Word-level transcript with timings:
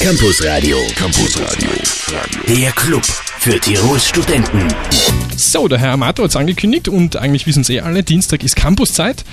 Campus 0.00 0.42
Radio. 0.46 0.78
Campus 0.96 1.38
Radio. 1.38 1.68
Der 2.48 2.72
Club 2.72 3.04
für 3.04 3.60
Tirols 3.60 4.08
Studenten. 4.08 4.66
So, 5.36 5.68
der 5.68 5.78
Herr 5.78 5.92
Amato 5.92 6.22
hat 6.22 6.30
es 6.30 6.36
angekündigt 6.36 6.88
und 6.88 7.16
eigentlich 7.16 7.46
wissen 7.46 7.60
es 7.60 7.68
eh 7.68 7.80
alle, 7.80 8.02
Dienstag 8.02 8.42
ist 8.42 8.56
Campuszeit. 8.56 9.26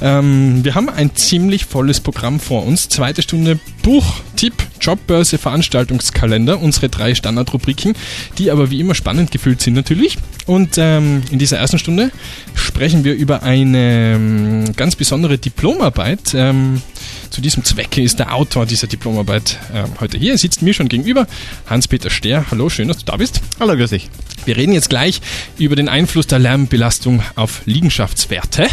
Ähm, 0.00 0.64
wir 0.64 0.74
haben 0.74 0.88
ein 0.88 1.14
ziemlich 1.14 1.66
volles 1.66 2.00
Programm 2.00 2.40
vor 2.40 2.64
uns. 2.64 2.88
Zweite 2.88 3.20
Stunde 3.20 3.60
Buch, 3.82 4.20
Tipp, 4.34 4.54
Jobbörse, 4.84 5.38
Veranstaltungskalender, 5.38 6.60
unsere 6.60 6.88
drei 6.88 7.14
Standardrubriken, 7.14 7.94
die 8.38 8.50
aber 8.50 8.70
wie 8.70 8.80
immer 8.80 8.94
spannend 8.94 9.30
gefüllt 9.30 9.60
sind 9.60 9.74
natürlich. 9.74 10.18
Und 10.46 10.76
ähm, 10.76 11.22
in 11.30 11.38
dieser 11.38 11.58
ersten 11.58 11.78
Stunde 11.78 12.10
sprechen 12.54 13.04
wir 13.04 13.14
über 13.14 13.42
eine 13.42 14.14
ähm, 14.14 14.76
ganz 14.76 14.96
besondere 14.96 15.38
Diplomarbeit. 15.38 16.34
Ähm, 16.34 16.82
zu 17.30 17.40
diesem 17.40 17.64
Zwecke 17.64 18.02
ist 18.02 18.18
der 18.18 18.34
Autor 18.34 18.66
dieser 18.66 18.86
Diplomarbeit 18.86 19.58
äh, 19.72 19.84
heute 20.00 20.18
hier. 20.18 20.32
Er 20.32 20.38
sitzt 20.38 20.62
mir 20.62 20.74
schon 20.74 20.88
gegenüber. 20.88 21.26
Hans-Peter 21.66 22.10
Stehr, 22.10 22.44
hallo, 22.50 22.68
schön, 22.68 22.88
dass 22.88 22.98
du 22.98 23.04
da 23.06 23.16
bist. 23.16 23.40
Hallo, 23.58 23.74
grüß 23.76 23.90
dich. 23.90 24.10
Wir 24.44 24.56
reden 24.56 24.72
jetzt 24.72 24.90
gleich 24.90 25.20
über 25.58 25.76
den 25.76 25.88
Einfluss 25.88 26.26
der 26.26 26.38
Lärmbelastung 26.38 27.22
auf 27.34 27.62
Liegenschaftswerte. 27.64 28.68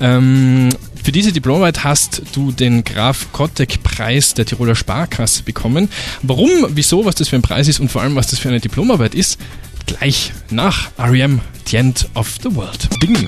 Ähm, 0.00 0.70
für 1.10 1.12
diese 1.12 1.32
Diplomarbeit 1.32 1.82
hast 1.82 2.22
du 2.34 2.52
den 2.52 2.84
Graf 2.84 3.32
Kottek-Preis 3.32 4.34
der 4.34 4.46
Tiroler 4.46 4.76
Sparkasse 4.76 5.42
bekommen. 5.42 5.88
Warum, 6.22 6.66
wieso, 6.68 7.04
was 7.04 7.16
das 7.16 7.30
für 7.30 7.34
ein 7.34 7.42
Preis 7.42 7.66
ist 7.66 7.80
und 7.80 7.88
vor 7.88 8.00
allem, 8.00 8.14
was 8.14 8.28
das 8.28 8.38
für 8.38 8.48
eine 8.48 8.60
Diplomarbeit 8.60 9.16
ist, 9.16 9.40
gleich 9.86 10.30
nach 10.50 10.92
R.E.M. 10.98 11.40
The 11.66 11.78
End 11.78 12.08
of 12.14 12.36
the 12.44 12.54
World. 12.54 12.88
Ding. 13.02 13.26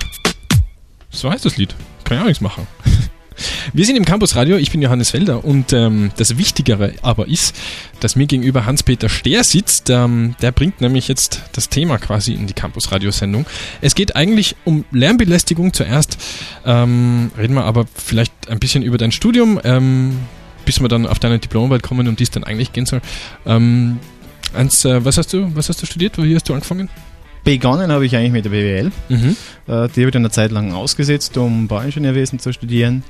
So 1.10 1.28
heißt 1.28 1.45
das 1.45 1.56
Lied. 1.56 1.74
Kann 2.05 2.18
ich 2.18 2.22
auch 2.22 2.27
nichts 2.28 2.41
machen. 2.41 2.68
Wir 3.72 3.84
sind 3.84 3.96
im 3.96 4.04
Campus 4.04 4.36
Radio, 4.36 4.56
ich 4.56 4.70
bin 4.70 4.82
Johannes 4.82 5.10
Felder 5.10 5.45
und 5.45 5.72
ähm, 5.72 6.10
das 6.16 6.38
Wichtigere 6.38 6.95
aber 7.02 7.28
ist, 7.28 7.55
dass 8.00 8.16
mir 8.16 8.27
gegenüber 8.27 8.66
Hans-Peter 8.66 9.08
Stehr 9.08 9.45
sitzt. 9.45 9.91
Ähm, 9.91 10.34
der 10.42 10.52
bringt 10.52 10.80
nämlich 10.80 11.08
jetzt 11.08 11.42
das 11.53 11.69
Thema 11.69 11.98
quasi 11.98 12.33
in 12.33 12.47
die 12.47 12.53
Campus 12.53 12.92
Radio-Sendung. 12.92 13.47
Es 13.80 13.94
geht 13.94 14.16
eigentlich 14.16 14.56
um 14.64 14.84
Lärmbelästigung 14.91 15.72
zuerst. 15.72 16.19
Ähm, 16.64 17.30
reden 17.38 17.55
wir 17.55 17.64
aber 17.64 17.86
vielleicht 17.94 18.33
ein 18.48 18.58
bisschen 18.58 18.83
über 18.83 18.98
dein 18.98 19.12
Studium, 19.12 19.60
ähm, 19.64 20.19
bis 20.64 20.80
wir 20.80 20.88
dann 20.88 21.06
auf 21.06 21.19
deine 21.19 21.38
Diplomarbeit 21.38 21.83
kommen, 21.83 22.08
um 22.08 22.16
die 22.16 22.25
es 22.25 22.30
dann 22.30 22.44
eigentlich 22.44 22.72
gehen 22.72 22.86
soll. 22.86 23.00
Ähm, 23.47 23.98
eins, 24.55 24.84
äh, 24.84 25.05
was, 25.05 25.19
hast 25.19 25.33
du, 25.33 25.55
was 25.55 25.69
hast 25.69 25.83
du 25.83 25.86
studiert? 25.86 26.19
Wie 26.19 26.34
hast 26.34 26.48
du 26.48 26.55
angefangen? 26.55 26.88
Begonnen 27.44 27.90
habe 27.90 28.06
ich 28.06 28.16
eigentlich 28.16 28.32
mit 28.32 28.44
der 28.44 28.50
BWL. 28.50 28.92
Mhm. 29.08 29.36
Äh, 29.66 29.66
die 29.66 29.72
habe 29.72 29.88
ich 30.02 30.10
dann 30.10 30.22
eine 30.22 30.30
Zeit 30.30 30.52
lang 30.52 30.72
ausgesetzt, 30.72 31.36
um 31.36 31.68
Bauingenieurwesen 31.68 32.38
zu 32.38 32.52
studieren. 32.52 33.02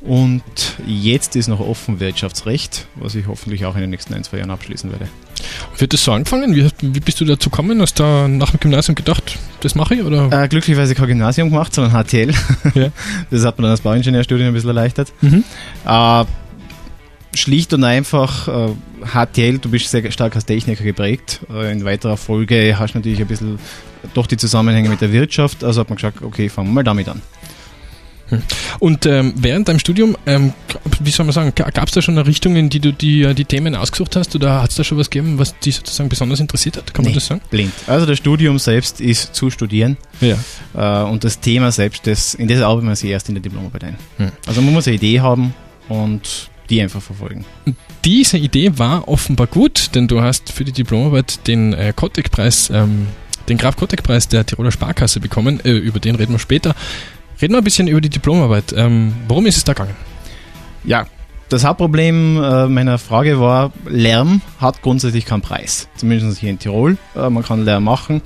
Und 0.00 0.42
jetzt 0.86 1.34
ist 1.34 1.48
noch 1.48 1.60
offen 1.60 1.98
Wirtschaftsrecht, 1.98 2.86
was 2.96 3.14
ich 3.14 3.26
hoffentlich 3.26 3.64
auch 3.64 3.74
in 3.74 3.80
den 3.80 3.90
nächsten 3.90 4.12
ein, 4.12 4.22
zwei 4.22 4.38
Jahren 4.38 4.50
abschließen 4.50 4.90
werde. 4.90 5.08
Wird 5.78 5.94
das 5.94 6.04
so 6.04 6.12
angefangen? 6.12 6.54
Wie, 6.54 6.68
wie 6.80 7.00
bist 7.00 7.20
du 7.22 7.24
dazu 7.24 7.48
gekommen? 7.48 7.80
Hast 7.80 7.98
du 7.98 8.02
da 8.02 8.28
nach 8.28 8.50
dem 8.50 8.60
Gymnasium 8.60 8.96
gedacht, 8.96 9.38
das 9.60 9.74
mache 9.74 9.94
ich? 9.94 10.02
Oder? 10.02 10.30
Äh, 10.30 10.48
glücklicherweise 10.48 10.94
kein 10.94 11.06
Gymnasium 11.06 11.48
gemacht, 11.48 11.74
sondern 11.74 11.92
HTL. 11.92 12.32
Ja. 12.74 12.88
Das 13.30 13.44
hat 13.44 13.58
man 13.58 13.64
dann 13.64 13.70
als 13.72 13.80
Bauingenieurstudium 13.80 14.48
ein 14.48 14.54
bisschen 14.54 14.68
erleichtert. 14.68 15.12
Mhm. 15.22 15.42
Äh, 15.86 16.24
schlicht 17.36 17.72
und 17.72 17.84
einfach 17.84 18.48
äh, 18.48 18.72
HTL, 19.12 19.58
du 19.58 19.70
bist 19.70 19.90
sehr 19.90 20.10
stark 20.10 20.34
als 20.34 20.44
Techniker 20.44 20.84
geprägt. 20.84 21.40
Äh, 21.50 21.72
in 21.72 21.84
weiterer 21.84 22.16
Folge 22.16 22.76
hast 22.78 22.94
du 22.94 22.98
natürlich 22.98 23.20
ein 23.20 23.26
bisschen 23.26 23.58
doch 24.14 24.26
die 24.26 24.36
Zusammenhänge 24.36 24.88
mit 24.88 25.00
der 25.00 25.12
Wirtschaft. 25.12 25.64
Also 25.64 25.80
hat 25.80 25.88
man 25.88 25.96
gesagt, 25.96 26.22
okay, 26.22 26.48
fangen 26.48 26.68
wir 26.68 26.74
mal 26.74 26.84
damit 26.84 27.08
an. 27.08 27.22
Hm. 28.28 28.42
Und 28.78 29.06
ähm, 29.06 29.34
während 29.36 29.68
deinem 29.68 29.78
Studium, 29.78 30.16
ähm, 30.26 30.52
wie 31.00 31.10
soll 31.10 31.26
man 31.26 31.32
sagen, 31.32 31.52
gab 31.54 31.86
es 31.86 31.92
da 31.92 32.00
schon 32.00 32.16
eine 32.16 32.26
Richtung, 32.26 32.56
in 32.56 32.70
die 32.70 32.80
du 32.80 32.92
die, 32.92 33.22
äh, 33.22 33.34
die 33.34 33.44
Themen 33.44 33.74
ausgesucht 33.74 34.16
hast? 34.16 34.34
Oder 34.34 34.62
hat 34.62 34.70
es 34.70 34.76
da 34.76 34.84
schon 34.84 34.98
was 34.98 35.10
gegeben, 35.10 35.38
was 35.38 35.58
dich 35.58 35.76
sozusagen 35.76 36.08
besonders 36.08 36.40
interessiert 36.40 36.76
hat? 36.76 36.94
Kann 36.94 37.04
nee, 37.04 37.10
man 37.10 37.14
das 37.14 37.26
sagen? 37.26 37.40
Blind. 37.50 37.72
Also 37.86 38.06
das 38.06 38.18
Studium 38.18 38.58
selbst 38.58 39.00
ist 39.00 39.34
zu 39.34 39.50
studieren. 39.50 39.96
Ja. 40.20 40.36
Äh, 40.74 41.10
und 41.10 41.24
das 41.24 41.40
Thema 41.40 41.70
selbst, 41.70 42.06
das, 42.06 42.34
in 42.34 42.48
das 42.48 42.60
arbeitet 42.60 42.86
man 42.86 42.96
sich 42.96 43.10
erst 43.10 43.28
in 43.28 43.34
der 43.34 43.42
Diplomarbeit 43.42 43.84
ein. 43.84 43.96
Hm. 44.16 44.32
Also 44.46 44.62
man 44.62 44.72
muss 44.72 44.86
eine 44.86 44.96
Idee 44.96 45.20
haben 45.20 45.54
und 45.88 46.50
die 46.70 46.80
einfach 46.80 47.02
verfolgen. 47.02 47.44
Diese 48.04 48.38
Idee 48.38 48.78
war 48.78 49.08
offenbar 49.08 49.46
gut, 49.46 49.94
denn 49.94 50.08
du 50.08 50.22
hast 50.22 50.52
für 50.52 50.64
die 50.64 50.72
Diplomarbeit 50.72 51.46
den 51.46 51.72
äh, 51.72 51.92
Kottek-Preis, 51.94 52.70
ähm, 52.70 53.08
den 53.48 53.58
Graf 53.58 53.76
Kottek-Preis 53.76 54.28
der 54.28 54.46
Tiroler 54.46 54.72
Sparkasse 54.72 55.20
bekommen. 55.20 55.60
Äh, 55.64 55.72
über 55.72 56.00
den 56.00 56.14
reden 56.14 56.32
wir 56.32 56.38
später. 56.38 56.74
Reden 57.40 57.54
wir 57.54 57.58
ein 57.58 57.64
bisschen 57.64 57.88
über 57.88 58.00
die 58.00 58.10
Diplomarbeit. 58.10 58.74
Ähm, 58.76 59.14
worum 59.28 59.46
ist 59.46 59.56
es 59.56 59.64
da 59.64 59.72
gegangen? 59.72 59.96
Ja, 60.84 61.06
das 61.48 61.64
Hauptproblem 61.64 62.42
äh, 62.42 62.66
meiner 62.68 62.98
Frage 62.98 63.38
war, 63.38 63.72
Lärm 63.86 64.40
hat 64.60 64.82
grundsätzlich 64.82 65.24
keinen 65.26 65.42
Preis. 65.42 65.88
Zumindest 65.96 66.38
hier 66.38 66.50
in 66.50 66.58
Tirol. 66.58 66.96
Äh, 67.14 67.30
man 67.30 67.42
kann 67.42 67.64
Lärm 67.64 67.84
machen. 67.84 68.22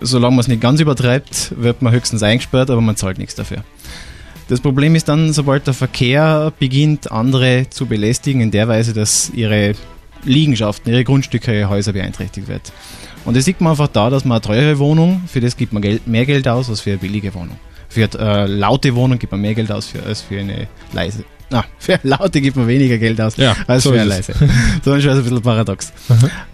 Solange 0.00 0.36
man 0.36 0.40
es 0.40 0.48
nicht 0.48 0.60
ganz 0.60 0.80
übertreibt, 0.80 1.54
wird 1.56 1.82
man 1.82 1.92
höchstens 1.92 2.22
eingesperrt, 2.22 2.70
aber 2.70 2.80
man 2.80 2.96
zahlt 2.96 3.18
nichts 3.18 3.34
dafür. 3.34 3.64
Das 4.48 4.62
Problem 4.62 4.94
ist 4.94 5.08
dann, 5.08 5.34
sobald 5.34 5.66
der 5.66 5.74
Verkehr 5.74 6.52
beginnt, 6.58 7.12
andere 7.12 7.66
zu 7.68 7.84
belästigen, 7.84 8.40
in 8.40 8.50
der 8.50 8.66
Weise, 8.66 8.94
dass 8.94 9.30
ihre 9.34 9.74
Liegenschaften, 10.24 10.90
ihre 10.90 11.04
Grundstücke, 11.04 11.54
ihre 11.54 11.68
Häuser 11.68 11.92
beeinträchtigt 11.92 12.48
wird. 12.48 12.72
Und 13.26 13.36
das 13.36 13.44
sieht 13.44 13.60
man 13.60 13.72
einfach 13.72 13.88
da, 13.88 14.08
dass 14.08 14.24
man 14.24 14.36
eine 14.36 14.40
teure 14.40 14.78
Wohnung, 14.78 15.20
für 15.26 15.40
das 15.40 15.58
gibt 15.58 15.74
man 15.74 15.82
Geld, 15.82 16.06
mehr 16.06 16.24
Geld 16.24 16.48
aus 16.48 16.70
als 16.70 16.80
für 16.80 16.90
eine 16.90 16.98
billige 16.98 17.34
Wohnung. 17.34 17.58
Für 17.90 18.08
eine 18.18 18.44
äh, 18.44 18.46
laute 18.46 18.94
Wohnung 18.94 19.18
gibt 19.18 19.32
man 19.32 19.42
mehr 19.42 19.54
Geld 19.54 19.70
aus 19.70 19.86
für, 19.86 20.02
als 20.02 20.22
für 20.22 20.40
eine 20.40 20.66
leise. 20.94 21.24
Na, 21.50 21.66
für 21.78 22.00
laute 22.02 22.40
gibt 22.40 22.56
man 22.56 22.66
weniger 22.66 22.96
Geld 22.96 23.20
aus 23.20 23.36
ja, 23.36 23.54
als 23.66 23.82
so 23.82 23.90
für 23.90 24.00
eine 24.00 24.08
leise. 24.08 24.32
so 24.82 24.94
ist 24.94 25.06
ein 25.06 25.22
bisschen 25.22 25.42
paradox. 25.42 25.92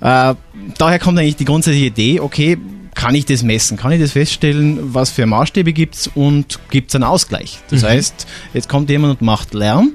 Äh, 0.00 0.34
daher 0.78 0.98
kommt 0.98 1.20
eigentlich 1.20 1.36
die 1.36 1.44
grundsätzliche 1.44 1.86
Idee, 1.86 2.18
okay, 2.18 2.58
kann 2.94 3.14
ich 3.14 3.26
das 3.26 3.42
messen? 3.42 3.76
Kann 3.76 3.92
ich 3.92 4.00
das 4.00 4.12
feststellen, 4.12 4.94
was 4.94 5.10
für 5.10 5.26
Maßstäbe 5.26 5.72
gibt 5.72 5.94
es 5.94 6.10
und 6.14 6.58
gibt 6.70 6.90
es 6.90 6.94
einen 6.94 7.04
Ausgleich? 7.04 7.58
Das 7.70 7.82
mhm. 7.82 7.86
heißt, 7.86 8.26
jetzt 8.54 8.68
kommt 8.68 8.90
jemand 8.90 9.20
und 9.20 9.22
macht 9.22 9.54
Lärm, 9.54 9.92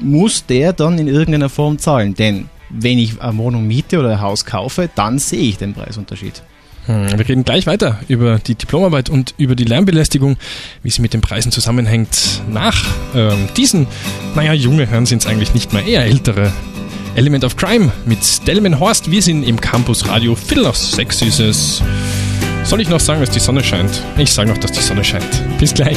muss 0.00 0.46
der 0.46 0.72
dann 0.72 0.98
in 0.98 1.08
irgendeiner 1.08 1.48
Form 1.48 1.78
zahlen? 1.78 2.14
Denn 2.14 2.48
wenn 2.70 2.98
ich 2.98 3.20
eine 3.20 3.36
Wohnung 3.38 3.66
miete 3.66 3.98
oder 3.98 4.12
ein 4.12 4.20
Haus 4.20 4.44
kaufe, 4.44 4.90
dann 4.94 5.18
sehe 5.18 5.40
ich 5.40 5.58
den 5.58 5.74
Preisunterschied. 5.74 6.42
Hm, 6.86 7.18
wir 7.18 7.28
reden 7.28 7.44
gleich 7.44 7.66
weiter 7.66 7.98
über 8.08 8.38
die 8.38 8.54
Diplomarbeit 8.54 9.10
und 9.10 9.34
über 9.38 9.56
die 9.56 9.64
Lärmbelästigung, 9.64 10.36
wie 10.82 10.90
sie 10.90 11.02
mit 11.02 11.14
den 11.14 11.20
Preisen 11.20 11.50
zusammenhängt. 11.50 12.42
Nach 12.48 12.76
ähm, 13.14 13.48
diesen, 13.56 13.86
naja, 14.34 14.52
junge 14.52 14.86
Herren 14.86 15.06
sind 15.06 15.22
es 15.22 15.26
eigentlich 15.26 15.52
nicht 15.52 15.72
mehr, 15.72 15.84
eher 15.84 16.04
ältere. 16.04 16.52
Element 17.16 17.44
of 17.44 17.56
Crime 17.56 17.90
mit 18.04 18.46
Delman 18.46 18.78
Horst. 18.78 19.10
Wir 19.10 19.22
sind 19.22 19.42
im 19.42 19.58
Campus 19.58 20.06
Radio. 20.06 20.34
Viertel 20.34 20.64
nach 20.64 20.74
sechs 20.74 21.22
ist 21.22 21.40
es. 21.40 21.82
Soll 22.66 22.80
ich 22.80 22.88
noch 22.88 22.98
sagen, 22.98 23.20
dass 23.20 23.30
die 23.30 23.38
Sonne 23.38 23.62
scheint? 23.62 24.02
Ich 24.18 24.32
sage 24.32 24.50
noch, 24.50 24.58
dass 24.58 24.72
die 24.72 24.80
Sonne 24.80 25.04
scheint. 25.04 25.24
Bis 25.60 25.72
gleich. 25.72 25.96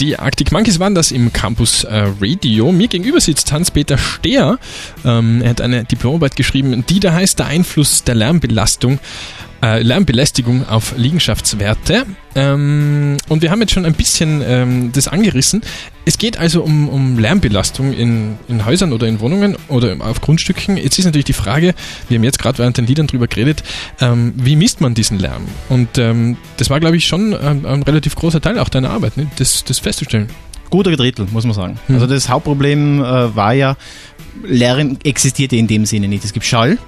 Die 0.00 0.18
Arctic 0.18 0.50
Monkeys 0.50 0.80
waren 0.80 0.96
das 0.96 1.12
im 1.12 1.32
Campus 1.32 1.84
äh, 1.84 2.12
Radio. 2.20 2.72
Mir 2.72 2.88
gegenüber 2.88 3.20
sitzt 3.20 3.52
Hans-Peter 3.52 3.98
Stehr. 3.98 4.58
Ähm, 5.04 5.42
er 5.42 5.50
hat 5.50 5.60
eine 5.60 5.84
Diplomarbeit 5.84 6.34
geschrieben, 6.34 6.84
die 6.88 6.98
da 6.98 7.12
heißt 7.12 7.38
Der 7.38 7.46
Einfluss 7.46 8.02
der 8.02 8.16
Lärmbelastung 8.16 8.98
äh, 9.62 9.82
Lärmbelästigung 9.82 10.68
auf 10.68 10.94
Liegenschaftswerte. 10.96 12.06
Ähm, 12.34 13.16
und 13.28 13.42
wir 13.42 13.50
haben 13.50 13.60
jetzt 13.60 13.72
schon 13.72 13.84
ein 13.84 13.94
bisschen 13.94 14.42
ähm, 14.46 14.92
das 14.92 15.08
angerissen. 15.08 15.62
Es 16.04 16.18
geht 16.18 16.38
also 16.38 16.62
um, 16.62 16.88
um 16.88 17.18
Lärmbelastung 17.18 17.92
in, 17.92 18.38
in 18.48 18.64
Häusern 18.64 18.92
oder 18.92 19.06
in 19.06 19.20
Wohnungen 19.20 19.56
oder 19.68 19.96
auf 20.00 20.20
Grundstücken. 20.20 20.76
Jetzt 20.76 20.98
ist 20.98 21.04
natürlich 21.04 21.24
die 21.24 21.32
Frage, 21.32 21.74
wir 22.08 22.16
haben 22.16 22.24
jetzt 22.24 22.38
gerade 22.38 22.58
während 22.58 22.78
den 22.78 22.86
Liedern 22.86 23.06
drüber 23.06 23.26
geredet, 23.26 23.62
ähm, 24.00 24.32
wie 24.36 24.56
misst 24.56 24.80
man 24.80 24.94
diesen 24.94 25.18
Lärm? 25.18 25.42
Und 25.68 25.98
ähm, 25.98 26.36
das 26.56 26.70
war, 26.70 26.80
glaube 26.80 26.96
ich, 26.96 27.06
schon 27.06 27.34
ein, 27.34 27.66
ein, 27.66 27.82
relativ 27.82 28.14
großer 28.14 28.40
Teil 28.40 28.58
auch 28.58 28.68
deiner 28.68 28.90
Arbeit, 28.90 29.16
ne? 29.16 29.26
das, 29.36 29.64
das 29.64 29.80
festzustellen. 29.80 30.28
Guter 30.70 30.94
Drittel, 30.96 31.26
muss 31.30 31.44
man 31.44 31.54
sagen. 31.54 31.78
Hm. 31.86 31.94
Also 31.96 32.06
das 32.06 32.28
Hauptproblem 32.28 33.00
äh, 33.02 33.34
war 33.34 33.54
ja, 33.54 33.76
Lärm 34.44 34.98
existierte 35.02 35.56
in 35.56 35.66
dem 35.66 35.86
Sinne 35.86 36.08
nicht. 36.08 36.24
Es 36.24 36.32
gibt 36.32 36.46
Schall, 36.46 36.78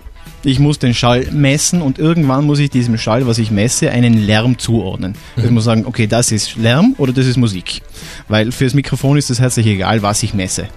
ich 0.42 0.58
muss 0.58 0.78
den 0.78 0.94
Schall 0.94 1.28
messen 1.32 1.82
und 1.82 1.98
irgendwann 1.98 2.46
muss 2.46 2.58
ich 2.58 2.70
diesem 2.70 2.96
Schall, 2.96 3.26
was 3.26 3.38
ich 3.38 3.50
messe, 3.50 3.90
einen 3.90 4.14
Lärm 4.14 4.58
zuordnen. 4.58 5.14
Mhm. 5.36 5.44
Ich 5.44 5.50
muss 5.50 5.64
sagen, 5.64 5.84
okay, 5.86 6.06
das 6.06 6.32
ist 6.32 6.56
Lärm 6.56 6.94
oder 6.98 7.12
das 7.12 7.26
ist 7.26 7.36
Musik. 7.36 7.82
Weil 8.28 8.50
fürs 8.52 8.74
Mikrofon 8.74 9.18
ist 9.18 9.30
es 9.30 9.40
herzlich 9.40 9.66
egal, 9.66 10.02
was 10.02 10.22
ich 10.22 10.32
messe. 10.32 10.68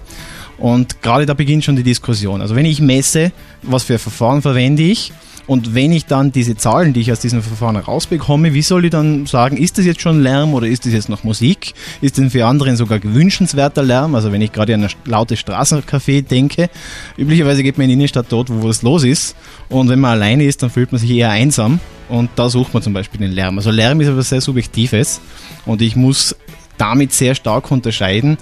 Und 0.58 1.02
gerade 1.02 1.26
da 1.26 1.34
beginnt 1.34 1.64
schon 1.64 1.76
die 1.76 1.82
Diskussion. 1.82 2.40
Also 2.40 2.54
wenn 2.54 2.66
ich 2.66 2.80
messe, 2.80 3.32
was 3.62 3.84
für 3.84 3.98
Verfahren 3.98 4.42
verwende 4.42 4.82
ich 4.82 5.12
und 5.46 5.74
wenn 5.74 5.92
ich 5.92 6.06
dann 6.06 6.32
diese 6.32 6.56
Zahlen, 6.56 6.92
die 6.94 7.00
ich 7.00 7.12
aus 7.12 7.20
diesem 7.20 7.42
Verfahren 7.42 7.76
rausbekomme, 7.76 8.54
wie 8.54 8.62
soll 8.62 8.86
ich 8.86 8.90
dann 8.90 9.26
sagen, 9.26 9.56
ist 9.58 9.76
das 9.76 9.84
jetzt 9.84 10.00
schon 10.00 10.22
Lärm 10.22 10.54
oder 10.54 10.66
ist 10.66 10.86
das 10.86 10.92
jetzt 10.92 11.08
noch 11.08 11.22
Musik? 11.22 11.74
Ist 12.00 12.16
denn 12.16 12.30
für 12.30 12.46
andere 12.46 12.74
sogar 12.76 12.98
gewünschenswerter 12.98 13.82
Lärm? 13.82 14.14
Also 14.14 14.32
wenn 14.32 14.40
ich 14.40 14.52
gerade 14.52 14.74
an 14.74 14.84
ein 14.84 14.90
lautes 15.04 15.40
Straßencafé 15.40 16.22
denke, 16.22 16.70
üblicherweise 17.18 17.62
geht 17.62 17.76
man 17.76 17.84
in 17.84 17.90
die 17.90 17.94
Innenstadt 17.94 18.26
dort, 18.30 18.48
wo 18.50 18.68
es 18.70 18.82
los 18.82 19.04
ist. 19.04 19.36
Und 19.68 19.90
wenn 19.90 20.00
man 20.00 20.12
alleine 20.12 20.44
ist, 20.44 20.62
dann 20.62 20.70
fühlt 20.70 20.92
man 20.92 21.00
sich 21.00 21.10
eher 21.10 21.30
einsam. 21.30 21.78
Und 22.08 22.30
da 22.36 22.48
sucht 22.48 22.72
man 22.72 22.82
zum 22.82 22.94
Beispiel 22.94 23.20
den 23.20 23.32
Lärm. 23.32 23.58
Also 23.58 23.70
Lärm 23.70 24.00
ist 24.00 24.08
etwas 24.08 24.30
sehr 24.30 24.40
Subjektives. 24.40 25.20
Und 25.66 25.82
ich 25.82 25.94
muss 25.94 26.34
damit 26.78 27.12
sehr 27.12 27.34
stark 27.34 27.70
unterscheiden, 27.70 28.38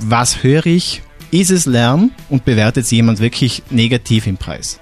was 0.00 0.42
höre 0.42 0.66
ich 0.66 1.02
ist 1.32 1.50
es 1.50 1.66
Lärm 1.66 2.12
und 2.30 2.44
bewertet 2.44 2.84
es 2.84 2.90
jemand 2.90 3.18
wirklich 3.18 3.62
negativ 3.70 4.26
im 4.26 4.36
Preis. 4.36 4.80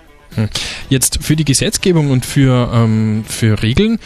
Jetzt 0.88 1.18
für 1.22 1.36
die 1.36 1.44
Gesetzgebung 1.44 2.10
und 2.10 2.24
für, 2.24 2.70
ähm, 2.72 3.24
für 3.26 3.62
Regeln 3.62 3.98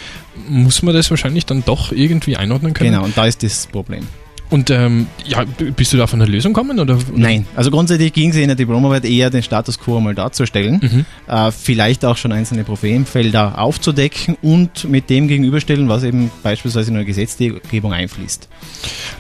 muss 0.49 0.83
man 0.83 0.95
das 0.95 1.11
wahrscheinlich 1.11 1.47
dann 1.47 1.65
doch 1.65 1.93
irgendwie 1.93 2.37
einordnen 2.37 2.75
können. 2.75 2.93
Genau, 2.93 3.05
und 3.05 3.17
da 3.17 3.27
ist 3.27 3.43
das 3.43 3.67
Problem. 3.67 4.07
Und 4.51 4.71
ähm, 4.71 5.07
ja, 5.27 5.45
bist 5.77 5.93
du 5.93 5.97
da 5.99 6.07
von 6.07 6.23
einer 6.23 6.31
Lösung 6.31 6.55
gekommen? 6.55 6.81
Oder, 6.81 6.95
oder? 6.95 7.05
Nein, 7.15 7.47
also 7.55 7.71
grundsätzlich 7.71 8.13
ging 8.15 8.31
es 8.31 8.37
in 8.37 8.47
der 8.47 8.57
Diplomarbeit 8.57 9.05
eher 9.05 9.29
den 9.29 9.43
Status 9.43 9.79
quo 9.79 10.01
mal 10.01 10.15
darzustellen, 10.15 10.81
Mhm. 10.83 11.05
äh, 11.33 11.51
vielleicht 11.53 12.05
auch 12.05 12.17
schon 12.17 12.33
einzelne 12.33 12.65
Problemfelder 12.65 13.59
aufzudecken 13.61 14.37
und 14.41 14.89
mit 14.89 15.11
dem 15.11 15.29
gegenüberstellen, 15.29 15.89
was 15.89 16.03
eben 16.03 16.31
beispielsweise 16.43 16.91
in 16.91 16.97
eine 16.97 17.05
Gesetzgebung 17.05 17.93
einfließt. 17.93 18.49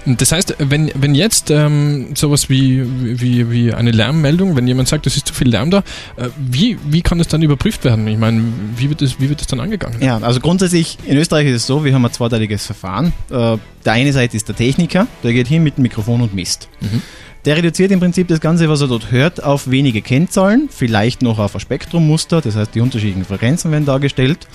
Das 0.06 0.32
heißt, 0.32 0.56
wenn, 0.60 0.90
wenn 0.94 1.14
jetzt 1.14 1.50
ähm, 1.50 2.08
sowas 2.14 2.48
wie, 2.48 2.82
wie, 3.20 3.50
wie 3.50 3.74
eine 3.74 3.90
Lärmmeldung, 3.90 4.56
wenn 4.56 4.66
jemand 4.66 4.88
sagt, 4.88 5.06
es 5.06 5.16
ist 5.16 5.28
zu 5.28 5.34
viel 5.34 5.48
Lärm 5.48 5.70
da, 5.70 5.78
äh, 6.16 6.28
wie, 6.38 6.78
wie 6.88 7.02
kann 7.02 7.18
das 7.18 7.28
dann 7.28 7.42
überprüft 7.42 7.84
werden? 7.84 8.06
Ich 8.08 8.16
meine, 8.18 8.42
wie 8.76 8.88
wird 8.88 9.02
das, 9.02 9.20
wie 9.20 9.28
wird 9.28 9.40
das 9.40 9.46
dann 9.46 9.60
angegangen? 9.60 10.00
Ja, 10.02 10.18
also 10.18 10.40
grundsätzlich 10.40 10.96
in 11.06 11.18
Österreich 11.18 11.46
ist 11.48 11.56
es 11.56 11.66
so, 11.66 11.84
wir 11.84 11.92
haben 11.92 12.04
ein 12.04 12.12
zweiteiliges 12.12 12.64
Verfahren. 12.64 13.12
Äh, 13.30 13.58
der 13.84 13.92
eine 13.92 14.12
Seite 14.12 14.36
ist 14.36 14.48
der 14.48 14.56
Techniker, 14.56 15.06
der 15.22 15.32
geht 15.32 15.48
hin 15.48 15.62
mit 15.62 15.76
dem 15.76 15.82
Mikrofon 15.82 16.20
und 16.20 16.34
misst. 16.34 16.68
Mhm. 16.80 17.02
Der 17.44 17.56
reduziert 17.56 17.90
im 17.92 18.00
Prinzip 18.00 18.28
das 18.28 18.40
Ganze, 18.40 18.68
was 18.68 18.80
er 18.80 18.88
dort 18.88 19.10
hört, 19.10 19.42
auf 19.42 19.70
wenige 19.70 20.02
Kennzahlen, 20.02 20.68
vielleicht 20.70 21.22
noch 21.22 21.38
auf 21.38 21.54
ein 21.54 21.60
Spektrummuster, 21.60 22.40
das 22.40 22.56
heißt 22.56 22.74
die 22.74 22.80
unterschiedlichen 22.80 23.24
Frequenzen 23.24 23.70
werden 23.70 23.86
dargestellt. 23.86 24.46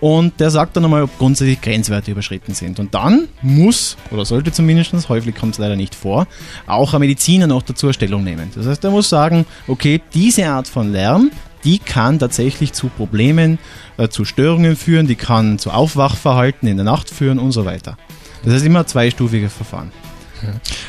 Und 0.00 0.40
der 0.40 0.50
sagt 0.50 0.76
dann 0.76 0.84
einmal, 0.84 1.04
ob 1.04 1.16
grundsätzlich 1.16 1.60
Grenzwerte 1.60 2.10
überschritten 2.10 2.54
sind. 2.54 2.80
Und 2.80 2.92
dann 2.92 3.28
muss, 3.40 3.96
oder 4.10 4.24
sollte 4.24 4.50
zumindest, 4.50 5.08
häufig 5.08 5.36
kommt 5.36 5.54
es 5.54 5.58
leider 5.58 5.76
nicht 5.76 5.94
vor, 5.94 6.26
auch 6.66 6.92
ein 6.92 7.00
Mediziner 7.00 7.46
noch 7.46 7.62
dazu 7.62 7.92
Stellung 7.92 8.24
nehmen. 8.24 8.50
Das 8.52 8.66
heißt, 8.66 8.82
er 8.82 8.90
muss 8.90 9.08
sagen, 9.08 9.46
okay, 9.68 10.02
diese 10.12 10.48
Art 10.48 10.66
von 10.66 10.90
Lärm, 10.90 11.30
die 11.62 11.78
kann 11.78 12.18
tatsächlich 12.18 12.72
zu 12.72 12.88
Problemen, 12.88 13.60
äh, 13.96 14.08
zu 14.08 14.24
Störungen 14.24 14.74
führen, 14.74 15.06
die 15.06 15.14
kann 15.14 15.60
zu 15.60 15.70
Aufwachverhalten 15.70 16.66
in 16.66 16.78
der 16.78 16.84
Nacht 16.84 17.08
führen 17.08 17.38
und 17.38 17.52
so 17.52 17.64
weiter. 17.64 17.96
Das 18.44 18.54
ist 18.54 18.64
immer 18.64 18.80
ein 18.80 18.86
zweistufiges 18.86 19.52
Verfahren. 19.52 19.92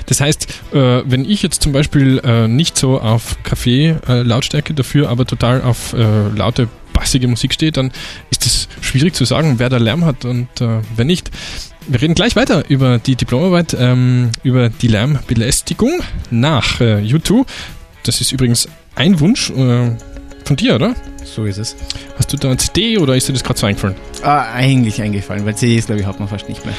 Das 0.07 0.19
heißt, 0.19 0.47
äh, 0.73 1.03
wenn 1.05 1.25
ich 1.25 1.44
jetzt 1.44 1.61
zum 1.61 1.71
Beispiel 1.73 2.19
äh, 2.23 2.47
nicht 2.47 2.77
so 2.77 3.00
auf 3.00 3.38
Kaffee-Lautstärke 3.44 4.73
dafür, 4.73 5.09
aber 5.09 5.25
total 5.25 5.61
auf 5.61 5.94
äh, 5.94 6.29
laute, 6.29 6.67
bassige 6.94 7.27
Musik 7.27 7.53
stehe, 7.53 7.71
dann 7.71 7.91
ist 8.29 8.45
es 8.45 8.67
schwierig 8.81 9.13
zu 9.13 9.25
sagen, 9.25 9.55
wer 9.57 9.69
da 9.69 9.77
Lärm 9.77 10.05
hat 10.05 10.25
und 10.25 10.61
äh, 10.61 10.81
wer 10.95 11.05
nicht. 11.05 11.31
Wir 11.88 12.01
reden 12.01 12.15
gleich 12.15 12.35
weiter 12.35 12.63
über 12.69 12.97
die 12.97 13.15
Diplomarbeit, 13.15 13.75
ähm, 13.77 14.31
über 14.44 14.69
die 14.69 14.88
Lärmbelästigung 14.88 16.01
nach 16.31 16.79
äh, 16.79 17.01
U2. 17.01 17.45
Das 18.03 18.21
ist 18.21 18.31
übrigens 18.31 18.69
ein 18.95 19.19
Wunsch 19.19 19.50
äh, 19.50 19.95
von 20.45 20.55
dir, 20.55 20.75
oder? 20.75 20.95
So 21.25 21.46
ist 21.46 21.58
es. 21.58 21.75
Hast 22.18 22.31
du 22.34 22.38
da 22.38 22.50
eine 22.50 22.58
CD 22.58 22.98
oder 22.98 23.16
ist 23.16 23.28
dir 23.28 23.34
das 23.34 23.44
gerade 23.44 23.60
so 23.60 23.66
eingefallen? 23.66 23.96
Ah, 24.22 24.54
eigentlich 24.54 25.02
eingefallen, 25.02 25.46
weil 25.46 25.56
CDs, 25.56 25.86
glaube 25.88 26.02
ich, 26.02 26.08
hat 26.08 26.20
man 26.20 26.28
fast 26.28 26.50
nicht 26.50 26.66
mehr. 26.66 26.75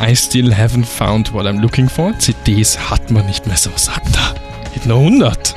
I 0.00 0.14
still 0.14 0.52
haven't 0.52 0.84
found 0.84 1.32
what 1.32 1.46
I'm 1.46 1.60
looking 1.60 1.88
for. 1.88 2.16
CDs 2.18 2.78
hat 2.90 3.10
man 3.10 3.26
nicht 3.26 3.46
mehr 3.46 3.56
so, 3.56 3.70
sagt 3.76 4.14
er. 4.16 4.34
Mit 4.74 4.86
nur 4.86 4.98
100. 4.98 5.56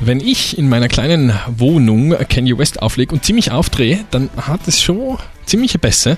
Wenn 0.00 0.20
ich 0.20 0.56
in 0.56 0.68
meiner 0.68 0.88
kleinen 0.88 1.32
Wohnung 1.56 2.16
Kanye 2.28 2.56
West 2.56 2.80
auflege 2.82 3.14
und 3.14 3.24
ziemlich 3.24 3.50
aufdrehe, 3.50 4.04
dann 4.10 4.30
hat 4.36 4.66
es 4.66 4.80
schon 4.82 5.18
ziemliche 5.44 5.78
Bässe. 5.78 6.16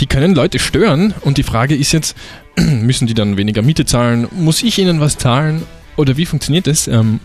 Die 0.00 0.06
können 0.06 0.34
Leute 0.34 0.58
stören 0.58 1.14
und 1.20 1.38
die 1.38 1.44
Frage 1.44 1.76
ist 1.76 1.92
jetzt, 1.92 2.16
müssen 2.56 3.06
die 3.06 3.14
dann 3.14 3.36
weniger 3.36 3.62
Miete 3.62 3.84
zahlen? 3.86 4.26
Muss 4.32 4.62
ich 4.64 4.78
ihnen 4.78 4.98
was 4.98 5.16
zahlen? 5.18 5.62
Oder 5.96 6.16
wie 6.16 6.26
funktioniert 6.26 6.66
das? 6.66 6.88
Ähm, 6.88 7.20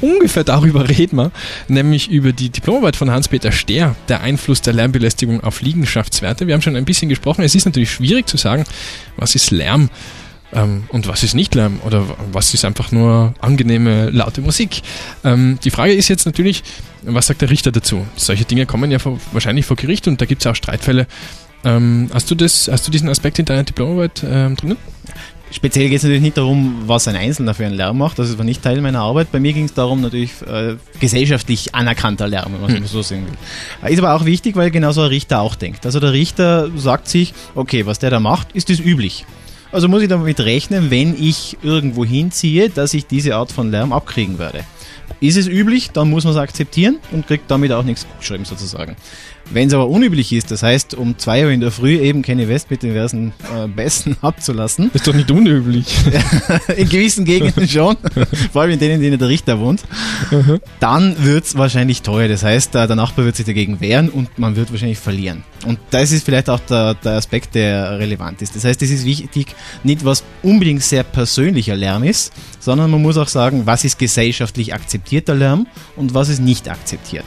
ungefähr 0.00 0.44
darüber 0.44 0.88
reden 0.88 1.16
wir, 1.16 1.30
nämlich 1.68 2.10
über 2.10 2.32
die 2.32 2.50
Diplomarbeit 2.50 2.96
von 2.96 3.10
Hans-Peter 3.10 3.52
Stehr, 3.52 3.94
der 4.08 4.20
Einfluss 4.20 4.60
der 4.60 4.74
Lärmbelästigung 4.74 5.42
auf 5.42 5.62
Liegenschaftswerte. 5.62 6.46
Wir 6.46 6.54
haben 6.54 6.62
schon 6.62 6.76
ein 6.76 6.84
bisschen 6.84 7.08
gesprochen, 7.08 7.42
es 7.42 7.54
ist 7.54 7.64
natürlich 7.64 7.90
schwierig 7.90 8.26
zu 8.26 8.36
sagen, 8.36 8.64
was 9.16 9.34
ist 9.34 9.50
Lärm 9.50 9.88
ähm, 10.52 10.84
und 10.88 11.08
was 11.08 11.22
ist 11.22 11.34
nicht 11.34 11.54
Lärm 11.54 11.80
oder 11.84 12.04
was 12.32 12.52
ist 12.54 12.64
einfach 12.64 12.92
nur 12.92 13.34
angenehme, 13.40 14.10
laute 14.10 14.40
Musik. 14.40 14.82
Ähm, 15.24 15.58
die 15.64 15.70
Frage 15.70 15.94
ist 15.94 16.08
jetzt 16.08 16.26
natürlich, 16.26 16.62
was 17.02 17.26
sagt 17.26 17.40
der 17.40 17.50
Richter 17.50 17.72
dazu? 17.72 18.06
Solche 18.16 18.44
Dinge 18.44 18.66
kommen 18.66 18.90
ja 18.90 18.98
vor, 18.98 19.18
wahrscheinlich 19.32 19.66
vor 19.66 19.76
Gericht 19.76 20.08
und 20.08 20.20
da 20.20 20.26
gibt 20.26 20.42
es 20.42 20.46
auch 20.46 20.56
Streitfälle. 20.56 21.06
Ähm, 21.64 22.10
hast, 22.12 22.30
du 22.30 22.34
das, 22.34 22.68
hast 22.70 22.86
du 22.86 22.90
diesen 22.90 23.08
Aspekt 23.08 23.38
in 23.38 23.44
deiner 23.44 23.62
Diplomarbeit 23.62 24.24
ähm, 24.28 24.56
drinnen? 24.56 24.76
Speziell 25.52 25.88
geht 25.88 25.98
es 25.98 26.02
natürlich 26.02 26.22
nicht 26.22 26.38
darum, 26.38 26.82
was 26.86 27.06
ein 27.08 27.14
Einzelner 27.14 27.52
für 27.54 27.66
einen 27.66 27.74
Lärm 27.74 27.98
macht. 27.98 28.18
Das 28.18 28.36
war 28.38 28.44
nicht 28.44 28.62
Teil 28.62 28.80
meiner 28.80 29.00
Arbeit. 29.00 29.30
Bei 29.30 29.38
mir 29.38 29.52
ging 29.52 29.66
es 29.66 29.74
darum, 29.74 30.00
natürlich 30.00 30.32
äh, 30.42 30.76
gesellschaftlich 30.98 31.74
anerkannter 31.74 32.26
Lärm, 32.26 32.54
wenn 32.54 32.60
man 32.62 32.76
Hm. 32.76 32.86
so 32.86 33.02
sehen 33.02 33.26
will. 33.26 33.90
Ist 33.92 33.98
aber 33.98 34.14
auch 34.14 34.24
wichtig, 34.24 34.56
weil 34.56 34.70
genauso 34.70 35.02
ein 35.02 35.08
Richter 35.08 35.40
auch 35.40 35.54
denkt. 35.54 35.84
Also 35.84 36.00
der 36.00 36.12
Richter 36.12 36.70
sagt 36.76 37.06
sich, 37.06 37.34
okay, 37.54 37.84
was 37.84 37.98
der 37.98 38.10
da 38.10 38.18
macht, 38.18 38.52
ist 38.52 38.70
das 38.70 38.80
üblich. 38.80 39.26
Also 39.72 39.88
muss 39.88 40.02
ich 40.02 40.08
damit 40.08 40.38
rechnen, 40.38 40.90
wenn 40.90 41.16
ich 41.18 41.56
irgendwo 41.62 42.04
hinziehe, 42.04 42.68
dass 42.68 42.92
ich 42.92 43.06
diese 43.06 43.36
Art 43.36 43.50
von 43.50 43.70
Lärm 43.70 43.94
abkriegen 43.94 44.38
werde. 44.38 44.64
Ist 45.20 45.38
es 45.38 45.48
üblich, 45.48 45.90
dann 45.92 46.10
muss 46.10 46.24
man 46.24 46.34
es 46.34 46.38
akzeptieren 46.38 46.98
und 47.10 47.26
kriegt 47.26 47.50
damit 47.50 47.72
auch 47.72 47.82
nichts 47.82 48.06
geschrieben 48.18 48.44
sozusagen. 48.44 48.96
Wenn 49.50 49.68
es 49.68 49.74
aber 49.74 49.88
unüblich 49.88 50.32
ist, 50.32 50.50
das 50.50 50.62
heißt 50.62 50.94
um 50.94 51.16
2 51.16 51.46
Uhr 51.46 51.50
in 51.50 51.60
der 51.60 51.70
Früh 51.70 51.98
eben 51.98 52.22
Kenny 52.22 52.48
West 52.48 52.70
mit 52.70 52.82
diversen 52.82 53.32
äh, 53.54 53.66
Bässen 53.66 54.16
abzulassen, 54.22 54.90
Das 54.92 55.02
ist 55.02 55.08
doch 55.08 55.14
nicht 55.14 55.30
unüblich. 55.30 55.86
in 56.76 56.88
gewissen 56.88 57.24
Gegenden 57.24 57.66
schon, 57.66 57.96
vor 58.52 58.62
allem 58.62 58.72
in 58.72 58.78
denen, 58.78 58.94
in 58.96 59.00
denen 59.00 59.18
der 59.18 59.28
Richter 59.28 59.58
wohnt, 59.58 59.82
dann 60.80 61.16
wird's 61.24 61.56
wahrscheinlich 61.56 62.02
teuer. 62.02 62.28
Das 62.28 62.42
heißt, 62.42 62.74
äh, 62.74 62.86
der 62.86 62.96
Nachbar 62.96 63.24
wird 63.24 63.36
sich 63.36 63.46
dagegen 63.46 63.80
wehren 63.80 64.10
und 64.10 64.38
man 64.38 64.54
wird 64.56 64.70
wahrscheinlich 64.70 64.98
verlieren. 64.98 65.44
Und 65.64 65.78
das 65.90 66.10
ist 66.10 66.24
vielleicht 66.24 66.50
auch 66.50 66.60
der, 66.60 66.94
der 66.94 67.12
Aspekt, 67.12 67.54
der 67.54 67.98
relevant 67.98 68.42
ist. 68.42 68.56
Das 68.56 68.64
heißt, 68.64 68.82
es 68.82 68.90
ist 68.90 69.04
wichtig, 69.04 69.54
nicht 69.84 70.04
was 70.04 70.24
unbedingt 70.42 70.82
sehr 70.82 71.04
persönlicher 71.04 71.76
Lärm 71.76 72.02
ist, 72.02 72.32
sondern 72.58 72.90
man 72.90 73.00
muss 73.00 73.16
auch 73.16 73.28
sagen, 73.28 73.62
was 73.64 73.84
ist 73.84 73.98
gesellschaftlich 73.98 74.74
akzeptierter 74.74 75.34
Lärm 75.34 75.66
und 75.96 76.14
was 76.14 76.28
ist 76.28 76.40
nicht 76.40 76.68
akzeptiert. 76.68 77.24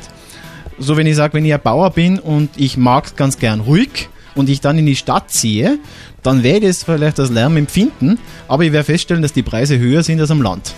So, 0.78 0.98
wenn 0.98 1.08
ich 1.08 1.16
sage, 1.16 1.34
wenn 1.34 1.46
ich 1.46 1.54
ein 1.54 1.62
Bauer 1.62 1.92
bin 1.92 2.20
und 2.20 2.50
ich 2.58 2.76
mag 2.76 3.16
ganz 3.16 3.40
gern 3.40 3.62
ruhig 3.62 4.10
und 4.36 4.50
ich 4.50 4.60
dann 4.60 4.78
in 4.78 4.86
die 4.86 4.98
Stadt 4.98 5.32
ziehe, 5.32 5.80
dann 6.22 6.44
werde 6.44 6.66
ich 6.66 6.72
es 6.72 6.84
vielleicht 6.84 7.20
als 7.20 7.30
Lärm 7.30 7.56
empfinden, 7.56 8.20
aber 8.50 8.64
ich 8.64 8.74
werde 8.74 8.86
feststellen, 8.86 9.22
dass 9.22 9.32
die 9.32 9.44
Preise 9.44 9.80
höher 9.80 10.04
sind 10.04 10.20
als 10.20 10.32
am 10.32 10.42
Land. 10.42 10.74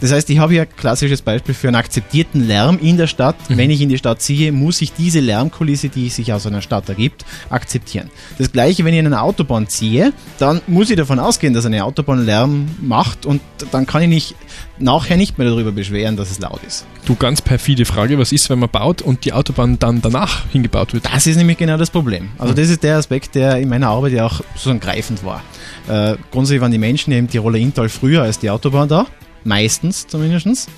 Das 0.00 0.12
heißt, 0.12 0.30
ich 0.30 0.38
habe 0.38 0.52
hier 0.52 0.62
ein 0.62 0.76
klassisches 0.76 1.22
Beispiel 1.22 1.54
für 1.54 1.68
einen 1.68 1.76
akzeptierten 1.76 2.46
Lärm 2.46 2.78
in 2.80 2.96
der 2.96 3.06
Stadt. 3.06 3.36
Wenn 3.48 3.70
ich 3.70 3.80
in 3.80 3.88
die 3.88 3.98
Stadt 3.98 4.22
ziehe, 4.22 4.50
muss 4.50 4.80
ich 4.80 4.92
diese 4.92 5.20
Lärmkulisse, 5.20 5.88
die 5.88 6.08
sich 6.08 6.32
aus 6.32 6.46
einer 6.46 6.62
Stadt 6.62 6.88
ergibt, 6.88 7.24
akzeptieren. 7.50 8.10
Das 8.38 8.50
gleiche, 8.50 8.84
wenn 8.84 8.94
ich 8.94 9.00
in 9.00 9.06
eine 9.06 9.20
Autobahn 9.20 9.68
ziehe, 9.68 10.12
dann 10.38 10.62
muss 10.66 10.90
ich 10.90 10.96
davon 10.96 11.18
ausgehen, 11.18 11.52
dass 11.52 11.66
eine 11.66 11.84
Autobahn 11.84 12.24
Lärm 12.24 12.68
macht 12.80 13.26
und 13.26 13.40
dann 13.72 13.86
kann 13.86 14.02
ich 14.02 14.08
mich 14.08 14.34
nachher 14.78 15.16
nicht 15.16 15.36
mehr 15.38 15.48
darüber 15.48 15.72
beschweren, 15.72 16.16
dass 16.16 16.30
es 16.30 16.40
laut 16.40 16.60
ist. 16.66 16.86
Du 17.04 17.14
ganz 17.14 17.42
perfide 17.42 17.84
Frage, 17.84 18.18
was 18.18 18.32
ist, 18.32 18.48
wenn 18.48 18.58
man 18.58 18.70
baut 18.70 19.02
und 19.02 19.24
die 19.24 19.32
Autobahn 19.32 19.78
dann 19.78 20.00
danach 20.00 20.48
hingebaut 20.50 20.94
wird? 20.94 21.04
Das 21.12 21.26
ist 21.26 21.36
nämlich 21.36 21.58
genau 21.58 21.76
das 21.76 21.90
Problem. 21.90 22.30
Also 22.38 22.54
das 22.54 22.70
ist 22.70 22.82
der 22.82 22.96
Aspekt, 22.96 23.34
der 23.34 23.58
in 23.58 23.68
meiner 23.68 23.88
Arbeit 23.88 24.12
ja 24.12 24.26
auch 24.26 24.40
sozusagen 24.54 24.80
greifend 24.80 25.24
war. 25.24 25.42
Äh, 25.88 26.16
grundsätzlich 26.30 26.60
waren 26.60 26.72
die 26.72 26.78
Menschen 26.78 27.12
im 27.12 27.28
Tiroler 27.28 27.58
Inntal 27.58 27.88
früher 27.88 28.22
als 28.22 28.38
die 28.38 28.48
Autobahn 28.50 28.88
da. 28.88 29.06
Meistens 29.44 30.06
zumindest. 30.06 30.68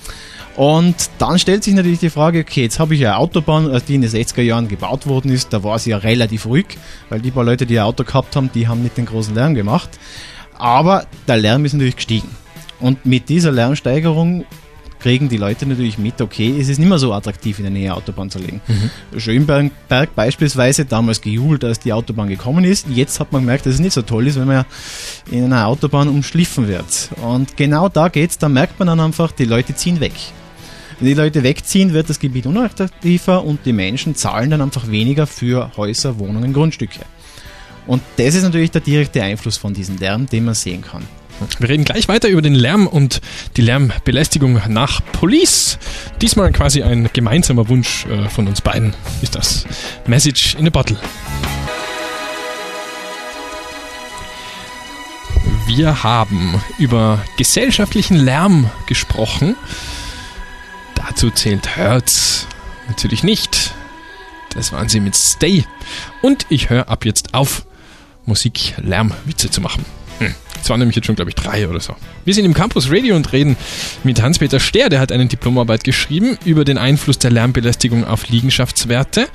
Und 0.55 1.09
dann 1.17 1.39
stellt 1.39 1.63
sich 1.63 1.73
natürlich 1.73 1.99
die 1.99 2.11
Frage, 2.11 2.41
okay, 2.41 2.61
jetzt 2.61 2.79
habe 2.79 2.93
ich 2.93 3.05
eine 3.05 3.17
Autobahn, 3.17 3.71
äh, 3.71 3.81
die 3.87 3.95
in 3.95 4.01
den 4.01 4.11
60er 4.11 4.41
Jahren 4.41 4.67
gebaut 4.67 5.07
worden 5.07 5.31
ist, 5.31 5.51
da 5.51 5.63
war 5.63 5.79
sie 5.79 5.91
ja 5.91 5.97
relativ 5.97 6.45
ruhig, 6.45 6.65
weil 7.09 7.21
die 7.21 7.31
paar 7.31 7.43
Leute, 7.43 7.65
die 7.65 7.79
ein 7.79 7.85
Auto 7.85 8.03
gehabt 8.03 8.35
haben, 8.35 8.51
die 8.53 8.67
haben 8.67 8.83
nicht 8.83 8.97
den 8.97 9.05
großen 9.05 9.33
Lärm 9.33 9.55
gemacht. 9.55 9.89
Aber 10.57 11.07
der 11.27 11.37
Lärm 11.37 11.65
ist 11.65 11.73
natürlich 11.73 11.95
gestiegen. 11.95 12.29
Und 12.79 13.05
mit 13.05 13.29
dieser 13.29 13.51
Lärmsteigerung 13.51 14.45
kriegen 15.03 15.27
die 15.27 15.37
Leute 15.37 15.65
natürlich 15.65 15.97
mit, 15.97 16.21
okay, 16.21 16.55
es 16.57 16.69
ist 16.69 16.79
nicht 16.79 16.87
mehr 16.87 16.97
so 16.97 17.13
attraktiv, 17.13 17.59
in 17.59 17.65
der 17.65 17.73
Nähe 17.73 17.93
Autobahn 17.93 18.29
zu 18.29 18.39
legen. 18.39 18.61
Schönberg 19.17 19.71
Berg 19.89 20.15
beispielsweise, 20.15 20.85
damals 20.85 21.19
gejubelt, 21.19 21.65
als 21.65 21.79
die 21.79 21.91
Autobahn 21.91 22.29
gekommen 22.29 22.63
ist. 22.63 22.87
Jetzt 22.89 23.19
hat 23.19 23.33
man 23.33 23.41
gemerkt, 23.41 23.65
dass 23.65 23.73
es 23.73 23.79
nicht 23.81 23.91
so 23.91 24.01
toll 24.01 24.27
ist, 24.27 24.39
wenn 24.39 24.47
man 24.47 24.65
in 25.29 25.43
einer 25.43 25.67
Autobahn 25.67 26.07
umschliffen 26.07 26.69
wird. 26.69 27.09
Und 27.21 27.57
genau 27.57 27.89
da 27.89 28.07
geht's, 28.07 28.37
da 28.37 28.47
merkt 28.47 28.79
man 28.79 28.87
dann 28.87 29.01
einfach, 29.01 29.33
die 29.33 29.43
Leute 29.43 29.75
ziehen 29.75 29.99
weg. 29.99 30.13
Wenn 30.99 31.07
die 31.09 31.13
Leute 31.15 31.43
wegziehen, 31.43 31.91
wird 31.91 32.09
das 32.09 32.19
Gebiet 32.19 32.45
unattraktiver 32.45 33.43
und 33.43 33.65
die 33.65 33.73
Menschen 33.73 34.15
zahlen 34.15 34.51
dann 34.51 34.61
einfach 34.61 34.89
weniger 34.89 35.27
für 35.27 35.71
Häuser, 35.75 36.17
Wohnungen, 36.17 36.53
Grundstücke. 36.53 37.01
Und 37.87 38.01
das 38.15 38.35
ist 38.35 38.43
natürlich 38.43 38.71
der 38.71 38.79
direkte 38.79 39.21
Einfluss 39.21 39.57
von 39.57 39.73
diesem 39.73 39.97
Lärm, 39.97 40.27
den 40.27 40.45
man 40.45 40.53
sehen 40.53 40.81
kann. 40.81 41.03
Wir 41.59 41.69
reden 41.69 41.83
gleich 41.83 42.07
weiter 42.07 42.29
über 42.29 42.41
den 42.41 42.55
Lärm 42.55 42.87
und 42.87 43.21
die 43.57 43.61
Lärmbelästigung 43.61 44.61
nach 44.69 45.01
Police. 45.11 45.77
Diesmal 46.21 46.51
quasi 46.51 46.83
ein 46.83 47.09
gemeinsamer 47.13 47.69
Wunsch 47.69 48.05
äh, 48.05 48.29
von 48.29 48.47
uns 48.47 48.61
beiden 48.61 48.93
ist 49.21 49.35
das. 49.35 49.65
Message 50.07 50.55
in 50.55 50.67
a 50.67 50.69
Bottle. 50.69 50.97
Wir 55.65 56.03
haben 56.03 56.61
über 56.77 57.23
gesellschaftlichen 57.37 58.17
Lärm 58.17 58.69
gesprochen. 58.85 59.55
Dazu 60.95 61.31
zählt 61.31 61.75
Hertz 61.75 62.47
natürlich 62.87 63.23
nicht. 63.23 63.73
Das 64.53 64.71
waren 64.71 64.89
sie 64.89 64.99
mit 64.99 65.15
Stay. 65.15 65.65
Und 66.21 66.45
ich 66.49 66.69
höre 66.69 66.89
ab 66.89 67.05
jetzt 67.05 67.33
auf, 67.33 67.65
Musik, 68.25 68.75
Lärm, 68.77 69.11
Witze 69.25 69.49
zu 69.49 69.61
machen. 69.61 69.85
Hm. 70.19 70.33
Das 70.63 70.69
waren 70.69 70.79
nämlich 70.79 70.95
jetzt 70.95 71.07
schon, 71.07 71.15
glaube 71.15 71.29
ich, 71.29 71.35
drei 71.35 71.67
oder 71.67 71.81
so. 71.81 71.93
Wir 72.23 72.33
sind 72.33 72.45
im 72.45 72.53
Campus 72.53 72.89
Radio 72.89 73.17
und 73.17 73.33
reden 73.33 73.57
mit 74.05 74.21
Hans-Peter 74.21 74.61
Stehr, 74.61 74.87
der 74.87 75.01
hat 75.01 75.11
eine 75.11 75.25
Diplomarbeit 75.25 75.83
geschrieben 75.83 76.37
über 76.45 76.63
den 76.63 76.77
Einfluss 76.77 77.19
der 77.19 77.31
Lärmbelästigung 77.31 78.05
auf 78.05 78.29
Liegenschaftswerte. 78.29 79.27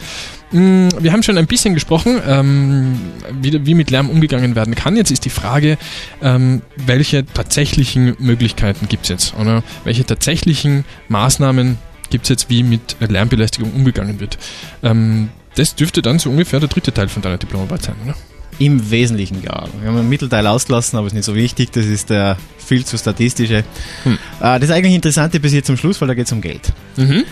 Hm, 0.53 0.89
wir 0.99 1.13
haben 1.13 1.23
schon 1.23 1.37
ein 1.37 1.47
bisschen 1.47 1.75
gesprochen, 1.75 2.19
ähm, 2.27 2.99
wie, 3.43 3.67
wie, 3.67 3.75
mit 3.75 3.91
Lärm 3.91 4.09
umgegangen 4.09 4.55
werden 4.55 4.75
kann. 4.75 4.97
Jetzt 4.97 5.11
ist 5.11 5.27
die 5.27 5.31
Frage, 5.31 5.77
ähm, 6.23 6.63
welche 6.77 7.27
tatsächlichen 7.27 8.17
Möglichkeiten 8.19 8.89
gibt 8.89 9.05
es 9.05 9.09
jetzt? 9.11 9.35
Oder 9.37 9.63
welche 9.85 10.07
tatsächlichen 10.07 10.87
Maßnahmen 11.09 11.77
gibt 12.09 12.25
es 12.25 12.31
jetzt, 12.31 12.49
wie 12.49 12.63
mit 12.63 12.97
Lärmbelästigung 13.01 13.73
umgegangen 13.73 14.19
wird? 14.19 14.39
Ähm, 14.83 15.29
das 15.57 15.75
dürfte 15.75 16.01
dann 16.01 16.19
so 16.19 16.31
ungefähr 16.31 16.61
der 16.61 16.71
dritte 16.71 16.95
Teil 16.95 17.09
von 17.09 17.21
deiner 17.21 17.37
Diplomarbeit 17.37 17.83
sein, 17.83 17.97
oder? 18.03 18.15
Im 18.59 18.91
Wesentlichen 18.91 19.43
ja. 19.43 19.65
Wir 19.81 19.89
haben 19.89 19.99
einen 19.99 20.09
Mittelteil 20.09 20.47
ausgelassen, 20.47 20.99
aber 20.99 21.07
ist 21.07 21.13
nicht 21.13 21.25
so 21.25 21.35
wichtig. 21.35 21.71
Das 21.73 21.87
ist 21.87 22.11
der 22.11 22.37
viel 22.59 22.85
zu 22.85 22.99
statistische. 22.99 23.65
Hm. 24.03 24.19
Äh, 24.41 24.61
das 24.61 24.71
eigentlich 24.71 24.95
Interessante 24.95 25.39
bis 25.41 25.53
jetzt 25.53 25.67
zum 25.67 25.77
Schluss, 25.77 26.01
weil 26.01 26.09
da 26.09 26.15
geht 26.15 26.27
es 26.27 26.33
um 26.33 26.41
Geld. 26.41 26.73
Mhm. 26.97 27.25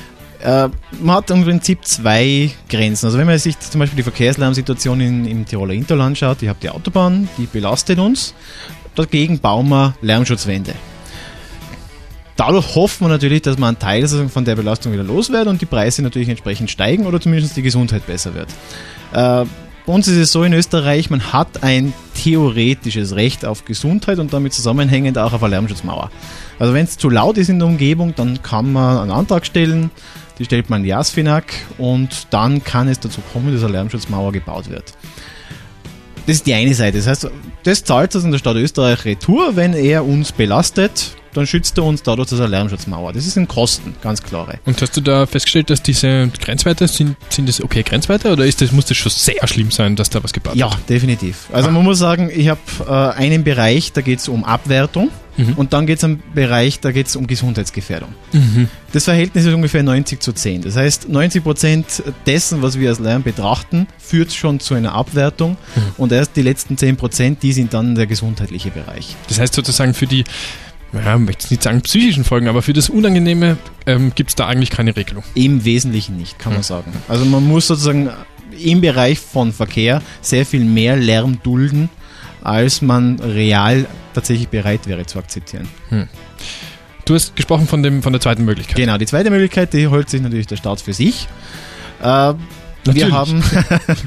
Äh, 0.42 0.68
man 1.00 1.16
hat 1.16 1.30
im 1.30 1.44
Prinzip 1.44 1.84
zwei 1.84 2.50
Grenzen. 2.68 3.06
Also 3.06 3.18
wenn 3.18 3.26
man 3.26 3.38
sich 3.38 3.58
zum 3.58 3.80
Beispiel 3.80 3.96
die 3.96 4.02
Verkehrslärmsituation 4.02 5.00
in, 5.00 5.26
im 5.26 5.46
Tiroler 5.46 5.74
Interland 5.74 6.16
schaut, 6.18 6.42
ich 6.42 6.48
habe 6.48 6.58
die 6.62 6.70
Autobahn, 6.70 7.28
die 7.38 7.46
belastet 7.46 7.98
uns. 7.98 8.34
Dagegen 8.94 9.40
bauen 9.40 9.68
wir 9.68 9.94
Lärmschutzwände. 10.02 10.74
Dadurch 12.36 12.74
hoffen 12.74 13.06
wir 13.06 13.08
natürlich, 13.08 13.42
dass 13.42 13.58
man 13.58 13.68
einen 13.68 13.78
Teil 13.78 14.06
von 14.06 14.44
der 14.44 14.56
Belastung 14.56 14.92
wieder 14.92 15.02
los 15.02 15.30
wird 15.30 15.46
und 15.46 15.60
die 15.60 15.66
Preise 15.66 16.02
natürlich 16.02 16.28
entsprechend 16.28 16.70
steigen 16.70 17.06
oder 17.06 17.18
zumindest 17.18 17.56
die 17.56 17.62
Gesundheit 17.62 18.06
besser 18.06 18.34
wird. 18.34 18.48
Bei 19.86 19.92
uns 19.92 20.08
ist 20.08 20.16
es 20.16 20.32
so 20.32 20.42
in 20.42 20.52
Österreich, 20.52 21.10
man 21.10 21.32
hat 21.32 21.62
ein 21.62 21.92
theoretisches 22.16 23.14
Recht 23.14 23.44
auf 23.44 23.64
Gesundheit 23.64 24.18
und 24.18 24.32
damit 24.32 24.52
zusammenhängend 24.52 25.16
auch 25.16 25.32
auf 25.32 25.44
eine 25.44 25.50
Lärmschutzmauer. 25.50 26.10
Also 26.58 26.74
wenn 26.74 26.84
es 26.84 26.98
zu 26.98 27.08
laut 27.08 27.38
ist 27.38 27.50
in 27.50 27.60
der 27.60 27.68
Umgebung, 27.68 28.12
dann 28.16 28.42
kann 28.42 28.72
man 28.72 28.98
einen 28.98 29.10
Antrag 29.12 29.46
stellen, 29.46 29.92
die 30.40 30.44
stellt 30.44 30.70
man 30.70 30.80
in 30.80 30.86
die 30.86 30.94
ASFINAG 30.94 31.44
und 31.78 32.26
dann 32.30 32.64
kann 32.64 32.88
es 32.88 32.98
dazu 32.98 33.20
kommen, 33.32 33.52
dass 33.54 33.62
eine 33.62 33.74
Lärmschutzmauer 33.74 34.32
gebaut 34.32 34.68
wird. 34.68 34.92
Das 36.26 36.34
ist 36.34 36.46
die 36.48 36.54
eine 36.54 36.74
Seite. 36.74 36.98
Das 36.98 37.06
heißt, 37.06 37.30
das 37.62 37.84
zahlt 37.84 38.12
es 38.16 38.24
in 38.24 38.32
der 38.32 38.38
Stadt 38.38 38.56
Österreich 38.56 39.04
retour, 39.04 39.54
wenn 39.54 39.72
er 39.72 40.04
uns 40.04 40.32
belastet 40.32 41.12
dann 41.36 41.46
schützt 41.46 41.76
er 41.78 41.84
uns 41.84 42.02
dadurch 42.02 42.30
das 42.30 42.38
Lärmschutzmauer. 42.38 43.12
Das 43.12 43.26
ist 43.26 43.36
ein 43.36 43.48
Kosten, 43.48 43.94
ganz 44.02 44.22
klare. 44.22 44.58
Und 44.64 44.80
hast 44.80 44.96
du 44.96 45.00
da 45.00 45.26
festgestellt, 45.26 45.70
dass 45.70 45.82
diese 45.82 46.28
Grenzwerte 46.40 46.88
sind, 46.88 47.16
sind 47.28 47.48
das 47.48 47.62
okay 47.62 47.82
Grenzwerte 47.82 48.32
oder 48.32 48.46
ist 48.46 48.60
das, 48.60 48.72
muss 48.72 48.86
das 48.86 48.96
schon 48.96 49.12
sehr 49.12 49.46
schlimm 49.46 49.70
sein, 49.70 49.96
dass 49.96 50.10
da 50.10 50.22
was 50.24 50.32
gebaut 50.32 50.56
ja, 50.56 50.66
wird? 50.70 50.74
Ja, 50.74 50.86
definitiv. 50.88 51.48
Also 51.52 51.68
ah. 51.68 51.72
man 51.72 51.84
muss 51.84 51.98
sagen, 51.98 52.30
ich 52.34 52.48
habe 52.48 52.60
äh, 52.86 53.18
einen 53.20 53.44
Bereich, 53.44 53.92
da 53.92 54.00
geht 54.00 54.20
es 54.20 54.28
um 54.28 54.44
Abwertung. 54.44 55.10
Mhm. 55.36 55.52
Und 55.54 55.72
dann 55.72 55.86
geht 55.86 55.98
es 55.98 56.04
um 56.04 56.22
Bereich, 56.34 56.80
da 56.80 56.92
geht 56.92 57.08
es 57.08 57.16
um 57.16 57.26
Gesundheitsgefährdung. 57.26 58.08
Mhm. 58.32 58.68
Das 58.92 59.04
Verhältnis 59.04 59.44
ist 59.44 59.52
ungefähr 59.52 59.82
90 59.82 60.20
zu 60.20 60.32
10. 60.32 60.62
Das 60.62 60.76
heißt, 60.76 61.10
90 61.10 61.42
Prozent 61.42 62.02
dessen, 62.24 62.62
was 62.62 62.78
wir 62.78 62.88
als 62.88 62.98
Lärm 62.98 63.22
betrachten, 63.22 63.86
führt 63.98 64.32
schon 64.32 64.60
zu 64.60 64.72
einer 64.72 64.94
Abwertung. 64.94 65.58
Mhm. 65.74 65.82
Und 65.98 66.12
erst 66.12 66.36
die 66.36 66.42
letzten 66.42 66.78
10 66.78 66.96
Prozent, 66.96 67.42
die 67.42 67.52
sind 67.52 67.74
dann 67.74 67.94
der 67.94 68.06
gesundheitliche 68.06 68.70
Bereich. 68.70 69.14
Das 69.28 69.38
heißt 69.38 69.52
sozusagen 69.52 69.92
für 69.92 70.06
die 70.06 70.24
ja, 71.04 71.18
möchte 71.18 71.48
nicht 71.50 71.62
sagen 71.62 71.80
psychischen 71.82 72.24
Folgen, 72.24 72.48
aber 72.48 72.62
für 72.62 72.72
das 72.72 72.88
Unangenehme 72.88 73.56
ähm, 73.86 74.12
gibt 74.14 74.30
es 74.30 74.36
da 74.36 74.46
eigentlich 74.46 74.70
keine 74.70 74.96
Regelung. 74.96 75.24
Im 75.34 75.64
Wesentlichen 75.64 76.16
nicht, 76.16 76.38
kann 76.38 76.52
man 76.52 76.62
sagen. 76.62 76.92
Also 77.08 77.24
man 77.24 77.44
muss 77.46 77.66
sozusagen 77.66 78.10
im 78.58 78.80
Bereich 78.80 79.18
von 79.18 79.52
Verkehr 79.52 80.02
sehr 80.20 80.46
viel 80.46 80.64
mehr 80.64 80.96
Lärm 80.96 81.38
dulden, 81.42 81.88
als 82.42 82.82
man 82.82 83.18
real 83.20 83.86
tatsächlich 84.14 84.48
bereit 84.48 84.86
wäre 84.86 85.04
zu 85.06 85.18
akzeptieren. 85.18 85.68
Hm. 85.90 86.08
Du 87.04 87.14
hast 87.14 87.36
gesprochen 87.36 87.66
von, 87.66 87.82
dem, 87.82 88.02
von 88.02 88.12
der 88.12 88.20
zweiten 88.20 88.44
Möglichkeit. 88.44 88.76
Genau, 88.76 88.98
die 88.98 89.06
zweite 89.06 89.30
Möglichkeit, 89.30 89.72
die 89.72 89.86
holt 89.88 90.10
sich 90.10 90.20
natürlich 90.20 90.46
der 90.46 90.56
Staat 90.56 90.80
für 90.80 90.92
sich. 90.92 91.28
Äh, 92.02 92.34
wir 92.94 93.10
haben, 93.10 93.42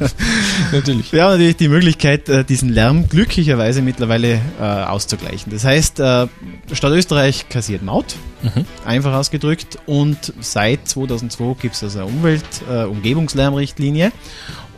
natürlich. 0.71 1.12
wir 1.12 1.24
haben 1.24 1.31
natürlich 1.31 1.57
die 1.57 1.67
Möglichkeit, 1.67 2.29
äh, 2.29 2.43
diesen 2.43 2.69
Lärm 2.69 3.09
glücklicherweise 3.09 3.81
mittlerweile 3.81 4.41
äh, 4.59 4.63
auszugleichen. 4.63 5.51
Das 5.51 5.65
heißt, 5.65 6.00
äh, 6.00 6.27
Stadt 6.71 6.91
Österreich 6.91 7.50
kassiert 7.50 7.83
Maut, 7.83 8.15
mhm. 8.41 8.65
einfach 8.86 9.13
ausgedrückt, 9.13 9.77
und 9.86 10.33
seit 10.39 10.88
2002 10.88 11.55
gibt 11.62 11.75
es 11.75 11.83
also 11.83 12.00
eine 12.00 12.07
Umwelt-Umgebungslärmrichtlinie. 12.07 14.07
Äh, 14.07 14.12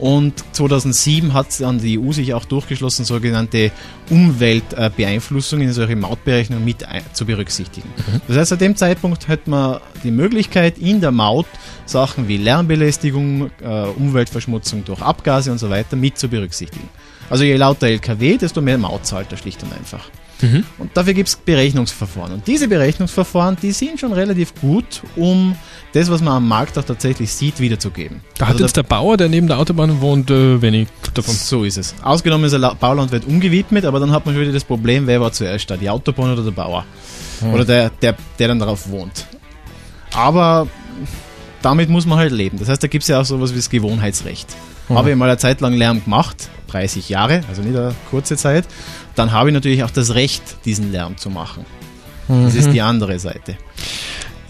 und 0.01 0.43
2007 0.53 1.31
hat 1.33 1.61
dann 1.61 1.77
die 1.77 1.99
EU 1.99 2.11
sich 2.11 2.33
auch 2.33 2.43
durchgeschlossen, 2.45 3.05
sogenannte 3.05 3.71
Umweltbeeinflussung 4.09 5.61
in 5.61 5.71
solche 5.73 5.95
Mautberechnungen 5.95 6.65
mit 6.65 6.83
zu 7.13 7.25
berücksichtigen. 7.25 7.87
Mhm. 7.95 8.21
Das 8.27 8.37
heißt, 8.37 8.49
seit 8.49 8.61
dem 8.61 8.75
Zeitpunkt 8.75 9.27
hat 9.27 9.47
man 9.47 9.79
die 10.03 10.09
Möglichkeit, 10.09 10.79
in 10.79 11.01
der 11.01 11.11
Maut 11.11 11.45
Sachen 11.85 12.27
wie 12.27 12.37
Lärmbelästigung, 12.37 13.51
äh, 13.61 13.83
Umweltverschmutzung 13.95 14.83
durch 14.85 15.01
Abgase 15.03 15.51
und 15.51 15.59
so 15.59 15.69
weiter 15.69 15.95
mit 15.95 16.17
zu 16.17 16.27
berücksichtigen. 16.27 16.89
Also 17.29 17.43
je 17.43 17.55
lauter 17.55 17.87
LKW, 17.87 18.37
desto 18.37 18.59
mehr 18.59 18.79
Maut 18.79 19.05
zahlt 19.05 19.31
er 19.31 19.37
schlicht 19.37 19.61
und 19.61 19.71
einfach. 19.71 20.09
Mhm. 20.41 20.63
Und 20.77 20.95
dafür 20.95 21.13
gibt 21.13 21.29
es 21.29 21.35
Berechnungsverfahren. 21.35 22.33
Und 22.33 22.47
diese 22.47 22.67
Berechnungsverfahren, 22.67 23.57
die 23.61 23.71
sind 23.71 23.99
schon 23.99 24.13
relativ 24.13 24.53
gut, 24.59 25.01
um 25.15 25.55
das, 25.93 26.09
was 26.09 26.21
man 26.21 26.35
am 26.35 26.47
Markt 26.47 26.77
auch 26.77 26.83
tatsächlich 26.83 27.31
sieht, 27.31 27.59
wiederzugeben. 27.59 28.21
Da 28.37 28.47
hat 28.47 28.53
also 28.53 28.63
jetzt 28.63 28.77
der 28.77 28.83
Bauer, 28.83 29.17
der 29.17 29.29
neben 29.29 29.47
der 29.47 29.59
Autobahn 29.59 30.01
wohnt, 30.01 30.31
äh, 30.31 30.61
wenig 30.61 30.87
davon. 31.13 31.35
So 31.35 31.63
ist 31.63 31.77
es. 31.77 31.95
Ausgenommen 32.01 32.45
ist 32.45 32.53
der 32.53 32.75
Baulandwirt 32.79 33.25
umgewidmet, 33.25 33.85
aber 33.85 33.99
dann 33.99 34.11
hat 34.11 34.25
man 34.25 34.35
schon 34.35 34.43
wieder 34.43 34.53
das 34.53 34.63
Problem, 34.63 35.07
wer 35.07 35.19
war 35.21 35.31
zuerst 35.31 35.69
da, 35.69 35.77
die 35.77 35.89
Autobahn 35.89 36.33
oder 36.33 36.43
der 36.43 36.51
Bauer? 36.51 36.85
Hm. 37.41 37.53
Oder 37.53 37.65
der, 37.65 37.89
der, 37.89 38.15
der 38.39 38.47
dann 38.47 38.59
darauf 38.59 38.89
wohnt. 38.89 39.27
Aber 40.13 40.67
damit 41.61 41.89
muss 41.89 42.05
man 42.05 42.17
halt 42.17 42.31
leben. 42.31 42.57
Das 42.59 42.69
heißt, 42.69 42.81
da 42.81 42.87
gibt 42.87 43.03
es 43.03 43.07
ja 43.07 43.21
auch 43.21 43.25
sowas 43.25 43.51
wie 43.51 43.57
das 43.57 43.69
Gewohnheitsrecht. 43.69 44.47
Mhm. 44.89 44.97
Habe 44.97 45.11
ich 45.11 45.15
mal 45.15 45.29
eine 45.29 45.37
Zeit 45.37 45.61
lang 45.61 45.73
Lärm 45.73 46.03
gemacht, 46.03 46.49
30 46.67 47.09
Jahre, 47.09 47.41
also 47.49 47.61
nicht 47.61 47.75
eine 47.75 47.95
kurze 48.09 48.37
Zeit, 48.37 48.65
dann 49.15 49.31
habe 49.31 49.49
ich 49.49 49.53
natürlich 49.53 49.83
auch 49.83 49.91
das 49.91 50.15
Recht, 50.15 50.43
diesen 50.65 50.91
Lärm 50.91 51.17
zu 51.17 51.29
machen. 51.29 51.65
Mhm. 52.27 52.45
Das 52.45 52.55
ist 52.55 52.67
mhm. 52.67 52.73
die 52.73 52.81
andere 52.81 53.19
Seite. 53.19 53.57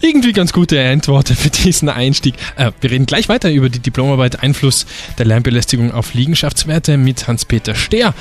Irgendwie 0.04 0.34
ganz 0.34 0.52
gute 0.52 0.84
Antworten 0.84 1.36
für 1.36 1.52
diesen 1.52 1.88
Einstieg. 1.88 2.34
Äh, 2.56 2.72
wir 2.82 2.90
reden 2.90 3.06
gleich 3.06 3.30
weiter 3.30 3.52
über 3.52 3.70
die 3.70 3.80
Diplomarbeit 3.80 4.42
Einfluss 4.42 4.88
der 5.20 5.28
Lärmbelästigung 5.28 5.92
auf 5.92 6.16
Liegenschaftswerte 6.16 6.98
mit 6.98 7.28
Hans-Peter 7.28 7.76
Stehr 7.76 8.16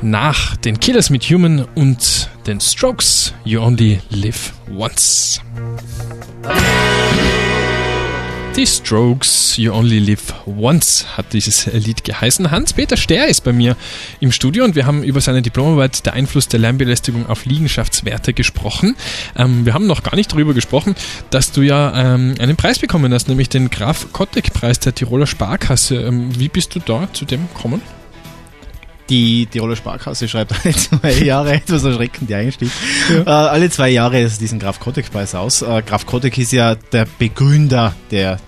nach 0.00 0.56
den 0.56 0.80
Killers 0.80 1.10
mit 1.10 1.24
Human 1.24 1.66
und 1.74 2.30
den 2.46 2.60
Strokes 2.60 3.34
You 3.44 3.60
Only 3.60 4.00
Live 4.10 4.52
Once. 4.74 5.42
Die 8.56 8.66
Strokes, 8.66 9.58
You 9.58 9.74
Only 9.74 9.98
Live 9.98 10.32
Once 10.46 11.04
hat 11.14 11.34
dieses 11.34 11.66
Lied 11.66 12.04
geheißen. 12.04 12.50
Hans-Peter 12.50 12.96
Ster 12.96 13.26
ist 13.26 13.42
bei 13.44 13.52
mir 13.52 13.76
im 14.20 14.32
Studio 14.32 14.64
und 14.64 14.74
wir 14.74 14.86
haben 14.86 15.02
über 15.02 15.20
seine 15.20 15.42
Diplomarbeit 15.42 16.06
Der 16.06 16.14
Einfluss 16.14 16.48
der 16.48 16.60
Lärmbelästigung 16.60 17.26
auf 17.26 17.44
Liegenschaftswerte 17.44 18.32
gesprochen. 18.32 18.96
Ähm, 19.36 19.66
wir 19.66 19.74
haben 19.74 19.86
noch 19.86 20.02
gar 20.02 20.16
nicht 20.16 20.32
darüber 20.32 20.54
gesprochen, 20.54 20.94
dass 21.28 21.52
du 21.52 21.60
ja 21.60 22.14
ähm, 22.14 22.34
einen 22.38 22.56
Preis 22.56 22.78
bekommen 22.78 23.12
hast, 23.12 23.28
nämlich 23.28 23.50
den 23.50 23.68
Graf 23.68 24.06
Kottek-Preis 24.14 24.80
der 24.80 24.94
Tiroler 24.94 25.26
Sparkasse. 25.26 25.96
Ähm, 25.96 26.30
wie 26.40 26.48
bist 26.48 26.74
du 26.74 26.78
da 26.78 27.12
zu 27.12 27.26
dem 27.26 27.48
gekommen? 27.48 27.82
Die 29.08 29.46
Tiroler 29.46 29.76
Sparkasse 29.76 30.28
schreibt 30.28 30.52
alle 30.52 30.74
zwei 30.74 31.12
Jahre, 31.24 31.52
etwas 31.52 31.84
erschreckend, 31.84 32.28
die 32.28 32.34
Einstieg, 32.34 32.70
ja. 33.08 33.22
äh, 33.22 33.48
alle 33.48 33.70
zwei 33.70 33.90
Jahre 33.90 34.28
diesen 34.28 34.58
Graf 34.58 34.80
Kottek-Preis 34.80 35.34
aus. 35.34 35.62
Äh, 35.62 35.82
Graf 35.82 36.06
Kottek 36.06 36.36
ist 36.38 36.52
ja 36.52 36.74
der 36.74 37.06
Begründer 37.18 37.94
der 38.10 38.38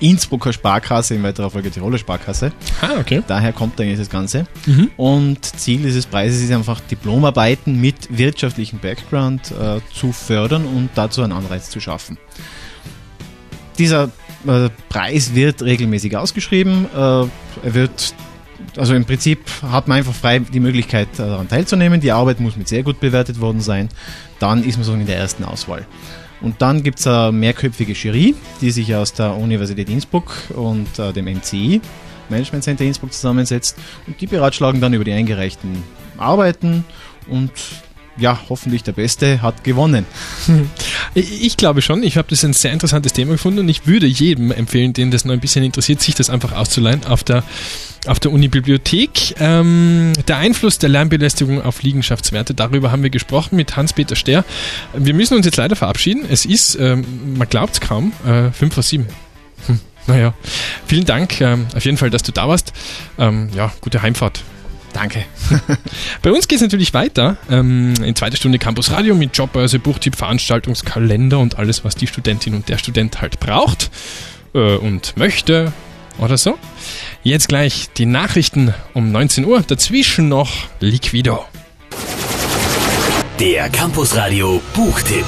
Innsbrucker 0.00 0.52
Sparkasse, 0.52 1.14
in 1.14 1.22
weiterer 1.22 1.50
Folge 1.50 1.70
Tiroler 1.70 1.98
Sparkasse. 1.98 2.52
Ah, 2.80 2.98
okay. 3.00 3.22
Daher 3.26 3.52
kommt 3.52 3.80
eigentlich 3.80 3.98
das 3.98 4.10
Ganze. 4.10 4.46
Mhm. 4.66 4.90
Und 4.96 5.44
Ziel 5.44 5.82
dieses 5.82 6.06
Preises 6.06 6.42
ist 6.42 6.52
einfach, 6.52 6.80
Diplomarbeiten 6.80 7.80
mit 7.80 8.16
wirtschaftlichem 8.16 8.78
Background 8.78 9.50
äh, 9.50 9.80
zu 9.92 10.12
fördern 10.12 10.64
und 10.66 10.90
dazu 10.94 11.22
einen 11.22 11.32
Anreiz 11.32 11.70
zu 11.70 11.80
schaffen. 11.80 12.16
Dieser 13.78 14.10
äh, 14.46 14.68
Preis 14.88 15.34
wird 15.34 15.62
regelmäßig 15.62 16.16
ausgeschrieben. 16.16 16.86
Äh, 16.94 16.98
er 16.98 17.74
wird 17.74 18.14
also 18.76 18.94
im 18.94 19.04
Prinzip 19.04 19.40
hat 19.62 19.88
man 19.88 19.98
einfach 19.98 20.14
frei 20.14 20.38
die 20.40 20.60
Möglichkeit 20.60 21.08
äh, 21.14 21.18
daran 21.18 21.48
teilzunehmen. 21.48 22.00
Die 22.00 22.12
Arbeit 22.12 22.40
muss 22.40 22.56
mit 22.56 22.68
sehr 22.68 22.82
gut 22.82 23.00
bewertet 23.00 23.40
worden 23.40 23.60
sein. 23.60 23.88
Dann 24.38 24.64
ist 24.64 24.76
man 24.76 24.84
so 24.84 24.94
in 24.94 25.06
der 25.06 25.16
ersten 25.16 25.44
Auswahl. 25.44 25.86
Und 26.40 26.62
dann 26.62 26.82
gibt 26.82 27.00
es 27.00 27.06
eine 27.06 27.32
mehrköpfige 27.32 27.92
Jury, 27.92 28.34
die 28.60 28.70
sich 28.70 28.94
aus 28.94 29.12
der 29.12 29.34
Universität 29.34 29.88
Innsbruck 29.88 30.32
und 30.54 30.98
äh, 30.98 31.12
dem 31.12 31.26
MCI, 31.26 31.80
Management 32.28 32.64
Center 32.64 32.84
Innsbruck, 32.84 33.12
zusammensetzt. 33.12 33.76
Und 34.06 34.20
die 34.20 34.26
beratschlagen 34.26 34.80
dann 34.80 34.94
über 34.94 35.04
die 35.04 35.12
eingereichten 35.12 35.82
Arbeiten 36.16 36.84
und 37.28 37.50
ja, 38.18 38.38
hoffentlich 38.48 38.82
der 38.82 38.92
Beste 38.92 39.42
hat 39.42 39.64
gewonnen. 39.64 40.06
Ich 41.14 41.56
glaube 41.56 41.82
schon. 41.82 42.02
Ich 42.02 42.16
habe 42.16 42.28
das 42.28 42.44
ein 42.44 42.52
sehr 42.52 42.72
interessantes 42.72 43.12
Thema 43.12 43.32
gefunden 43.32 43.60
und 43.60 43.68
ich 43.68 43.86
würde 43.86 44.06
jedem 44.06 44.52
empfehlen, 44.52 44.92
den 44.92 45.10
das 45.10 45.24
noch 45.24 45.32
ein 45.32 45.40
bisschen 45.40 45.64
interessiert, 45.64 46.00
sich 46.00 46.14
das 46.14 46.30
einfach 46.30 46.52
auszuleihen 46.52 47.06
auf 47.06 47.24
der, 47.24 47.42
auf 48.06 48.20
der 48.20 48.32
Uni-Bibliothek. 48.32 49.34
Ähm, 49.40 50.12
der 50.26 50.38
Einfluss 50.38 50.78
der 50.78 50.88
Lärmbelästigung 50.88 51.62
auf 51.62 51.82
Liegenschaftswerte, 51.82 52.54
darüber 52.54 52.92
haben 52.92 53.02
wir 53.02 53.10
gesprochen 53.10 53.56
mit 53.56 53.76
Hans-Peter 53.76 54.16
Ster. 54.16 54.44
Wir 54.94 55.14
müssen 55.14 55.34
uns 55.34 55.46
jetzt 55.46 55.56
leider 55.56 55.76
verabschieden. 55.76 56.24
Es 56.28 56.44
ist, 56.44 56.76
ähm, 56.76 57.36
man 57.36 57.48
glaubt 57.48 57.74
es 57.74 57.80
kaum, 57.80 58.12
äh, 58.26 58.50
5 58.50 58.74
vor 58.74 58.82
7. 58.82 59.06
Hm, 59.66 59.80
naja, 60.06 60.34
vielen 60.86 61.04
Dank 61.04 61.40
ähm, 61.40 61.66
auf 61.74 61.84
jeden 61.84 61.96
Fall, 61.96 62.10
dass 62.10 62.22
du 62.22 62.32
da 62.32 62.48
warst. 62.48 62.72
Ähm, 63.18 63.50
ja, 63.54 63.72
gute 63.80 64.02
Heimfahrt. 64.02 64.42
Danke. 64.92 65.24
Bei 66.22 66.32
uns 66.32 66.48
geht 66.48 66.56
es 66.56 66.62
natürlich 66.62 66.94
weiter. 66.94 67.36
Ähm, 67.50 67.94
in 68.02 68.16
zweiter 68.16 68.36
Stunde 68.36 68.58
Campus 68.58 68.90
Radio 68.90 69.14
mit 69.14 69.36
Jobbörse, 69.36 69.78
Buchtipp, 69.78 70.16
Veranstaltungskalender 70.16 71.38
und 71.38 71.58
alles, 71.58 71.84
was 71.84 71.94
die 71.94 72.06
Studentin 72.06 72.54
und 72.54 72.68
der 72.68 72.78
Student 72.78 73.20
halt 73.20 73.38
braucht 73.38 73.90
äh, 74.54 74.76
und 74.76 75.16
möchte 75.16 75.72
oder 76.18 76.36
so. 76.36 76.58
Jetzt 77.22 77.48
gleich 77.48 77.88
die 77.96 78.06
Nachrichten 78.06 78.74
um 78.94 79.10
19 79.10 79.44
Uhr. 79.44 79.62
Dazwischen 79.62 80.28
noch 80.28 80.50
Liquido. 80.80 81.44
Der 83.40 83.68
Campus 83.70 84.16
Radio 84.16 84.60
Buchtipp. 84.74 85.26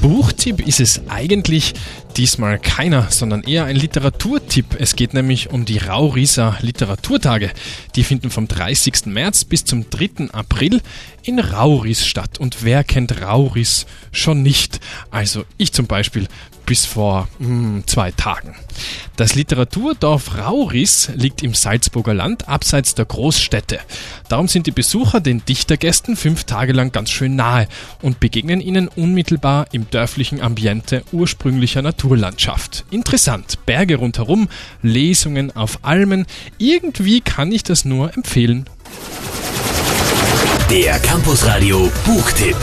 Buchtipp 0.00 0.66
ist 0.66 0.80
es 0.80 1.02
eigentlich 1.08 1.74
diesmal 2.16 2.58
keiner, 2.58 3.10
sondern 3.10 3.42
eher 3.42 3.64
ein 3.64 3.76
Literaturtipp. 3.76 4.76
Es 4.78 4.96
geht 4.96 5.14
nämlich 5.14 5.50
um 5.50 5.64
die 5.64 5.78
Rauriser 5.78 6.56
Literaturtage. 6.60 7.50
Die 7.94 8.04
finden 8.04 8.30
vom 8.30 8.48
30. 8.48 9.06
März 9.06 9.44
bis 9.44 9.64
zum 9.64 9.90
3. 9.90 10.30
April 10.32 10.80
in 11.22 11.38
Rauris 11.38 12.06
statt. 12.06 12.38
Und 12.38 12.62
wer 12.62 12.84
kennt 12.84 13.20
Rauris 13.20 13.86
schon 14.12 14.42
nicht? 14.42 14.80
Also 15.10 15.44
ich 15.56 15.72
zum 15.72 15.86
Beispiel 15.86 16.28
bis 16.66 16.84
vor 16.84 17.28
mh, 17.38 17.46
hm, 17.46 17.82
zwei 17.86 18.10
Tagen. 18.10 18.54
Das 19.16 19.34
Literaturdorf 19.34 20.36
Rauris 20.36 21.10
liegt 21.14 21.42
im 21.42 21.54
Salzburger 21.54 22.12
Land 22.12 22.48
abseits 22.48 22.94
der 22.94 23.06
Großstädte. 23.06 23.78
Darum 24.28 24.48
sind 24.48 24.66
die 24.66 24.72
Besucher 24.72 25.20
den 25.20 25.42
Dichtergästen 25.46 26.16
fünf 26.16 26.44
Tage 26.44 26.72
lang 26.72 26.92
ganz 26.92 27.10
schön 27.10 27.36
nahe 27.36 27.68
und 28.02 28.20
begegnen 28.20 28.60
ihnen 28.60 28.88
unmittelbar 28.88 29.66
im 29.72 29.88
dörflichen 29.88 30.42
Ambiente 30.42 31.02
ursprünglicher 31.12 31.80
Naturlandschaft. 31.80 32.84
Interessant, 32.90 33.64
Berge 33.64 33.96
rundherum, 33.96 34.48
Lesungen 34.82 35.54
auf 35.54 35.78
Almen. 35.82 36.26
Irgendwie 36.58 37.20
kann 37.22 37.52
ich 37.52 37.62
das 37.62 37.84
nur 37.84 38.14
empfehlen. 38.14 38.68
Der 40.70 40.98
Campus 40.98 41.46
Radio 41.46 41.90
Buchtipp. 42.04 42.56